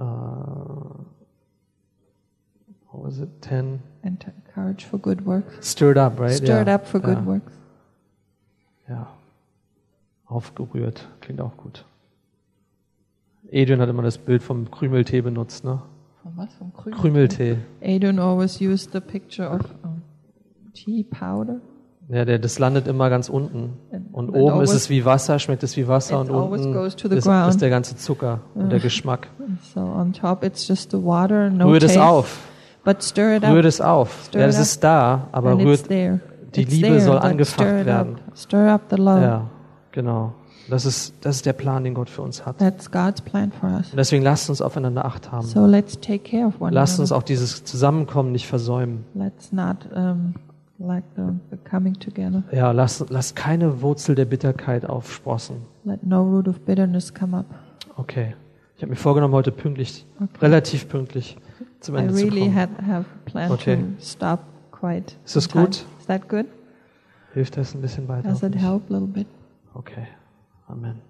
Uh, 0.00 0.04
what 2.90 3.04
was 3.04 3.18
it? 3.18 3.28
Ten. 3.40 3.78
and 4.02 4.24
encouraged 4.24 4.86
for 4.86 4.98
good 4.98 5.24
works. 5.24 5.70
Stirred 5.70 5.96
up, 5.96 6.18
right? 6.18 6.32
Stirred 6.32 6.66
ja. 6.66 6.74
up 6.74 6.86
for 6.86 7.00
good 7.00 7.18
ja. 7.18 7.26
works. 7.26 7.52
Ja. 8.88 9.06
Aufgerührt. 10.26 11.06
Klingt 11.20 11.40
auch 11.40 11.56
gut. 11.56 11.84
Adrian 13.52 13.80
hat 13.80 13.88
immer 13.88 14.02
das 14.02 14.18
Bild 14.18 14.42
vom 14.42 14.70
Krümeltee 14.70 15.20
benutzt, 15.20 15.64
ne? 15.64 15.82
From 16.22 16.36
what? 16.36 16.52
From 16.52 16.72
Krümel? 16.72 16.98
Krümeltee. 16.98 17.56
Adrian 17.82 18.18
always 18.18 18.60
used 18.60 18.92
the 18.92 19.00
picture 19.00 19.48
of 19.50 19.60
um, 19.84 20.02
tea 20.74 21.04
powder. 21.04 21.60
Ja, 22.08 22.24
der, 22.24 22.38
das 22.38 22.58
landet 22.58 22.88
immer 22.88 23.10
ganz 23.10 23.28
unten. 23.28 23.74
And 23.92 24.12
Und 24.12 24.28
it 24.30 24.34
oben 24.34 24.60
ist 24.60 24.72
es 24.72 24.90
wie 24.90 25.04
Wasser, 25.04 25.38
schmeckt 25.38 25.62
es 25.62 25.76
wie 25.76 25.86
Wasser 25.88 26.20
und 26.20 26.30
unten 26.30 26.74
ist, 26.84 27.00
ist 27.00 27.60
der 27.62 27.70
ganze 27.70 27.96
Zucker 27.96 28.40
und 28.54 28.70
der 28.70 28.80
Geschmack. 28.80 29.28
So 29.74 29.80
on 29.80 30.12
top 30.12 30.44
it's 30.44 30.66
just 30.66 30.90
the 30.90 31.02
water, 31.02 31.48
no 31.50 31.68
Rührt 31.68 31.84
es 31.84 31.94
taste. 31.94 32.04
auf. 32.04 32.40
But 32.84 33.02
stir 33.02 33.36
it 33.36 33.44
Rührt 33.44 33.60
up. 33.60 33.64
es 33.64 33.80
auf. 33.80 34.24
Stir 34.26 34.40
Ja, 34.40 34.46
up. 34.56 34.62
ist 34.62 34.84
da, 34.84 35.28
aber 35.32 35.50
and 35.52 35.62
rührt. 35.62 35.88
die 36.54 36.62
It's 36.62 36.72
Liebe 36.72 36.88
there, 36.88 37.00
soll 37.00 37.16
it 37.16 37.22
werden. 37.86 38.14
Up. 38.16 38.36
Stir 38.36 38.72
up 38.74 38.82
the 38.90 38.96
love. 38.96 39.22
Ja, 39.22 39.50
genau. 39.92 40.34
Das 40.68 40.86
ist, 40.86 41.14
das 41.22 41.36
ist 41.36 41.46
der 41.46 41.54
Plan, 41.54 41.82
den 41.82 41.94
Gott 41.94 42.08
für 42.08 42.22
uns 42.22 42.46
hat. 42.46 42.58
That's 42.58 42.90
God's 42.90 43.20
plan 43.20 43.50
for 43.50 43.68
us. 43.68 43.90
Und 43.90 43.96
deswegen 43.96 44.22
lasst 44.22 44.48
uns 44.48 44.60
aufeinander 44.62 45.04
Acht 45.04 45.32
haben. 45.32 45.46
So 45.46 45.66
let's 45.66 45.98
take 45.98 46.20
care 46.20 46.46
of 46.46 46.60
one 46.60 46.72
Lasst 46.72 47.00
uns 47.00 47.10
auch 47.10 47.24
dieses 47.24 47.64
Zusammenkommen 47.64 48.30
nicht 48.32 48.46
versäumen. 48.46 49.04
Let's 49.14 49.50
not 49.52 49.76
um, 49.94 50.34
like 50.78 51.02
the, 51.16 51.22
the 51.50 51.56
coming 51.68 51.94
together. 51.94 52.44
Ja, 52.52 52.70
lasst, 52.70 53.10
lasst 53.10 53.34
keine 53.34 53.82
Wurzel 53.82 54.14
der 54.14 54.24
Bitterkeit 54.24 54.84
aufsprossen. 54.88 55.56
Let 55.84 56.06
no 56.06 56.22
root 56.22 56.46
of 56.46 56.60
bitterness 56.60 57.12
come 57.12 57.36
up. 57.36 57.46
Okay. 57.96 58.34
Ich 58.76 58.82
habe 58.82 58.90
mir 58.90 58.96
vorgenommen, 58.96 59.34
heute 59.34 59.52
pünktlich, 59.52 60.06
relativ 60.40 60.88
pünktlich 60.88 61.36
zum 61.80 61.96
I 61.96 61.98
Ende 61.98 62.14
zu 62.14 62.24
really 62.24 62.40
kommen. 62.42 62.54
had 62.56 62.68
have 62.86 63.04
planned 63.24 63.52
Okay. 63.52 63.76
to 63.76 64.04
stop 64.04 64.40
quite. 64.70 65.14
Ist 65.24 65.36
das 65.36 65.48
time. 65.48 65.64
gut? 65.64 65.84
Is 66.00 66.06
that 66.06 66.28
good? 66.28 66.46
Hilft 67.34 67.56
das 67.56 67.74
ein 67.74 67.80
bisschen 67.80 68.06
weiter? 68.08 68.28
Does 68.28 68.42
it 68.42 68.54
help 68.54 68.82
a 68.90 68.92
little 68.94 69.08
bit? 69.08 69.26
Okay. 69.74 70.06
Amen. 70.68 71.00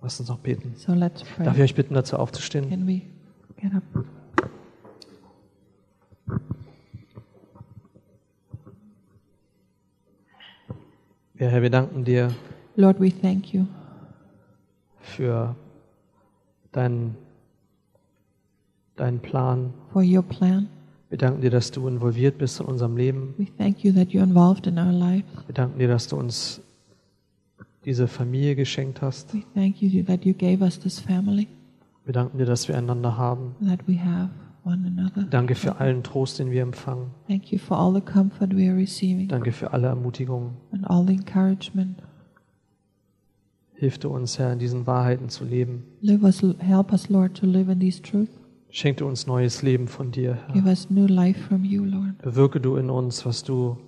Lasst 0.00 0.20
uns 0.20 0.28
noch 0.28 0.38
beten. 0.38 0.74
So 0.76 0.92
let's 0.94 1.22
pray. 1.22 1.44
Darf 1.44 1.56
ich 1.56 1.62
euch 1.62 1.74
bitten, 1.74 1.94
dazu 1.94 2.16
aufzustehen? 2.16 2.68
Can 2.68 2.86
we 2.86 3.02
get 3.56 3.74
up? 3.74 3.82
Ja, 11.38 11.46
Herr, 11.46 11.62
wir 11.62 11.70
danken 11.70 12.04
dir 12.04 12.34
Lord, 12.74 13.00
we 13.00 13.10
thank 13.10 13.52
you 13.52 13.66
für 15.00 15.54
deinen, 16.72 17.16
deinen 18.96 19.20
Plan. 19.20 19.72
for 19.92 20.02
your 20.02 20.22
plan. 20.22 20.68
Wir 21.08 21.18
danken 21.18 21.40
dir, 21.40 21.50
dass 21.50 21.70
du 21.70 21.88
involviert 21.88 22.38
bist 22.38 22.60
in 22.60 22.66
unserem 22.66 22.96
Leben. 22.96 23.34
We 23.38 23.46
thank 23.56 23.82
you 23.84 23.92
that 23.92 24.08
you're 24.08 24.22
involved 24.22 24.66
in 24.66 24.78
our 24.78 24.92
lives. 24.92 25.26
Wir 25.46 25.54
danken 25.54 25.78
dir, 25.78 25.88
dass 25.88 26.08
du 26.08 26.16
uns 26.16 26.60
diese 27.88 28.06
Familie 28.06 28.54
geschenkt 28.54 29.00
hast. 29.00 29.32
We 29.34 29.42
thank 29.54 29.80
you 29.80 30.02
that 30.04 30.24
you 30.24 30.34
gave 30.34 30.62
us 30.62 30.78
this 30.78 31.00
family, 31.00 31.48
Wir 32.04 32.12
danken 32.12 32.36
dir, 32.38 32.44
dass 32.44 32.68
wir 32.68 32.76
einander 32.76 33.16
haben. 33.16 33.54
that 33.66 33.80
we 33.88 33.98
have 33.98 34.28
one 34.64 34.84
another. 34.86 35.22
Danke 35.30 35.54
für 35.54 35.80
allen 35.80 36.02
Trost, 36.02 36.38
den 36.38 36.50
wir 36.50 36.60
empfangen. 36.62 37.06
Thank 37.26 37.50
you 37.50 37.58
for 37.58 37.78
all 37.78 37.94
the 37.94 38.00
comfort 38.02 38.54
we 38.54 38.68
are 38.68 38.76
receiving 38.76 39.26
Danke 39.28 39.52
für 39.52 39.72
alle 39.72 39.86
Ermutigungen. 39.88 40.50
and 40.72 40.88
all 40.88 41.06
the 41.06 41.14
encouragement. 41.14 42.02
Hilf 43.72 43.98
du 43.98 44.08
uns, 44.10 44.38
Herr, 44.38 44.52
in 44.52 44.58
diesen 44.58 44.86
Wahrheiten 44.86 45.28
zu 45.30 45.44
leben. 45.44 45.84
Live 46.02 46.22
us, 46.22 46.42
help 46.58 46.92
us, 46.92 47.08
Lord, 47.08 47.36
to 47.38 47.46
live 47.46 47.70
in 47.70 47.78
these 47.80 48.02
truths. 48.02 48.32
Schenk 48.70 48.98
du 48.98 49.06
uns 49.06 49.26
neues 49.26 49.62
Leben 49.62 49.88
von 49.88 50.10
dir, 50.10 50.34
Herr. 50.46 50.52
Give 50.52 50.66
us 50.68 50.90
new 50.90 51.06
life 51.06 51.40
from 51.40 51.64
you, 51.64 51.84
Lord. 51.84 52.18
Bewirke 52.20 52.60
du 52.60 52.76
in 52.76 52.90
uns, 52.90 53.24
was 53.24 53.42
du 53.44 53.78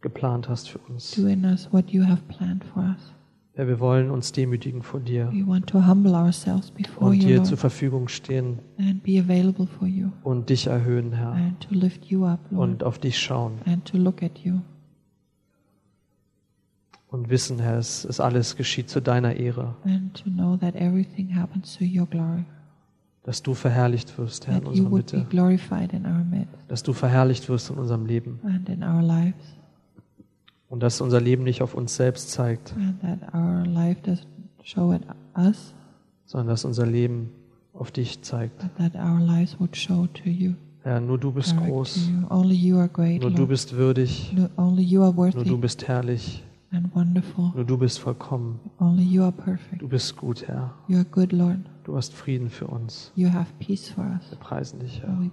geplant 0.00 0.48
hast 0.48 0.68
für 0.68 0.78
uns. 0.88 1.12
Do 1.12 1.26
in 1.28 1.44
us 1.44 1.68
what 1.72 1.90
you 1.90 2.02
have 2.04 2.22
planned 2.28 2.64
for 2.64 2.82
us. 2.82 3.12
Herr, 3.56 3.66
wir 3.68 3.80
wollen 3.80 4.10
uns 4.10 4.32
demütigen 4.32 4.82
vor 4.82 5.00
dir 5.00 5.30
We 5.32 5.46
want 5.46 5.66
to 5.68 5.86
humble 5.86 6.14
ourselves 6.14 6.70
before 6.70 7.06
und 7.06 7.22
you, 7.22 7.28
dir 7.28 7.42
zur 7.42 7.56
Verfügung 7.56 8.06
stehen 8.08 8.58
and 8.78 9.02
be 9.02 9.18
available 9.18 9.66
for 9.66 9.88
you, 9.88 10.10
und 10.24 10.50
dich 10.50 10.66
erhöhen, 10.66 11.12
Herr, 11.14 11.32
and 11.32 11.58
to 11.60 11.74
lift 11.74 12.04
you 12.04 12.26
up, 12.26 12.40
Lord, 12.50 12.68
und 12.68 12.84
auf 12.84 12.98
dich 12.98 13.18
schauen. 13.18 13.54
and 13.64 13.82
to 13.86 13.96
look 13.96 14.22
at 14.22 14.40
you, 14.40 14.60
und 17.08 17.30
wissen, 17.30 17.58
Herr, 17.58 17.78
es 17.78 18.04
ist 18.04 18.20
alles 18.20 18.56
geschieht 18.56 18.90
zu 18.90 19.00
deiner 19.00 19.36
Ehre, 19.36 19.74
and 19.84 20.12
to 20.12 20.28
know 20.28 20.58
that 20.58 20.74
everything 20.74 21.34
happens 21.34 21.78
to 21.78 21.84
your 21.84 22.06
glory, 22.06 22.44
dass 23.22 23.42
du 23.42 23.54
verherrlicht 23.54 24.18
wirst, 24.18 24.46
Herr, 24.48 24.58
in 24.58 24.66
unserer 24.66 24.90
Mitte, 24.90 25.26
dass 26.68 26.82
du 26.82 26.92
verherrlicht 26.92 27.48
wirst 27.48 27.70
in 27.70 27.76
unserem 27.78 28.04
Leben 28.04 28.38
and 28.42 28.68
in 28.68 28.82
our 28.82 29.00
lives, 29.00 29.56
und 30.68 30.80
dass 30.82 31.00
unser 31.00 31.20
Leben 31.20 31.44
nicht 31.44 31.62
auf 31.62 31.74
uns 31.74 31.96
selbst 31.96 32.30
zeigt, 32.30 32.74
and 32.76 33.00
that 33.00 33.34
our 33.34 33.64
life 33.66 34.00
doesn't 34.02 34.26
show 34.62 34.92
it 34.92 35.02
us, 35.36 35.74
sondern 36.24 36.48
dass 36.48 36.64
unser 36.64 36.86
Leben 36.86 37.30
auf 37.72 37.90
dich 37.90 38.22
zeigt. 38.22 38.58
but 38.60 38.74
that 38.76 38.94
our 38.96 39.20
lives 39.20 39.58
would 39.60 39.76
show 39.76 40.06
to 40.08 40.28
you, 40.28 40.54
Herr, 40.82 41.00
nur 41.00 41.18
du 41.18 41.32
bist 41.32 41.56
groß, 41.56 42.08
you. 42.08 42.26
Only 42.30 42.54
you 42.54 42.78
are 42.78 42.88
great, 42.88 43.20
nur 43.22 43.30
du 43.30 43.38
Lord. 43.38 43.48
bist 43.50 43.74
würdig, 43.76 44.32
No- 44.34 44.48
Only 44.56 44.82
you 44.82 45.02
are 45.02 45.12
nur 45.12 45.30
du 45.30 45.38
worthy 45.38 45.56
bist 45.56 45.86
herrlich, 45.88 46.42
and 46.72 46.94
wonderful. 46.94 47.52
nur 47.54 47.64
du 47.64 47.76
bist 47.78 47.98
vollkommen, 47.98 48.58
Only 48.78 49.04
you 49.04 49.22
are 49.22 49.32
perfect. 49.32 49.82
du 49.82 49.88
bist 49.88 50.16
gut, 50.16 50.46
Herr. 50.48 50.72
You 50.88 50.96
are 50.96 51.04
good, 51.04 51.32
Lord. 51.32 51.58
Du 51.84 51.96
hast 51.96 52.12
Frieden 52.14 52.50
für 52.50 52.66
uns. 52.66 53.12
You 53.14 53.32
have 53.32 53.46
peace 53.60 53.88
for 53.88 54.04
us. 54.04 54.30
Wir 54.30 54.38
preisen 54.38 54.80
dich, 54.80 55.00
Herr. 55.02 55.16
we 55.20 55.30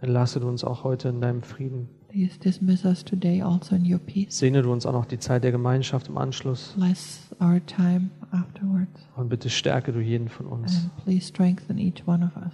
you. 0.00 0.06
Entlasse 0.06 0.40
du 0.40 0.48
uns 0.48 0.64
auch 0.64 0.84
heute 0.84 1.08
in 1.08 1.20
deinem 1.20 1.42
Frieden. 1.42 1.88
Please 2.08 2.38
dismiss 2.38 2.84
us 2.84 3.04
today 3.04 3.42
also 3.42 3.74
in 3.76 3.90
your 3.92 3.98
peace. 3.98 4.38
Segne 4.38 4.62
du 4.62 4.72
uns 4.72 4.86
auch 4.86 4.92
noch 4.92 5.04
die 5.06 5.18
Zeit 5.18 5.44
der 5.44 5.52
Gemeinschaft 5.52 6.08
im 6.08 6.16
Anschluss. 6.16 6.74
Bless 6.76 7.30
our 7.40 7.60
time 7.66 8.10
afterwards. 8.30 9.06
Und 9.16 9.28
bitte 9.28 9.50
stärke 9.50 9.92
du 9.92 10.00
jeden 10.00 10.28
von 10.28 10.46
uns. 10.46 10.84
And 10.84 10.96
please 11.04 11.26
strengthen 11.26 11.78
each 11.78 12.06
one 12.06 12.24
of 12.24 12.36
us. 12.42 12.52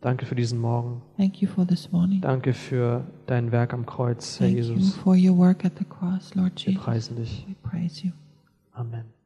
Danke 0.00 0.26
für 0.26 0.34
diesen 0.34 0.60
Morgen. 0.60 1.02
Thank 1.16 1.40
you 1.42 1.48
for 1.48 1.66
this 1.66 1.90
morning. 1.90 2.20
Danke 2.20 2.52
für 2.54 3.04
dein 3.26 3.50
Werk 3.50 3.72
am 3.74 3.84
Kreuz, 3.84 4.38
Herr 4.38 4.46
Thank 4.48 4.58
you 4.58 4.74
Jesus. 4.74 4.94
for 4.96 5.14
your 5.16 5.36
work 5.36 5.64
at 5.64 5.72
the 5.78 5.84
cross, 5.84 6.34
Lord 6.34 6.52
Wir 6.64 6.72
Jesus. 6.72 6.84
preisen 6.84 7.16
dich. 7.16 7.46
We 7.48 7.54
praise 7.68 8.04
you. 8.04 8.12
Amen. 8.74 9.17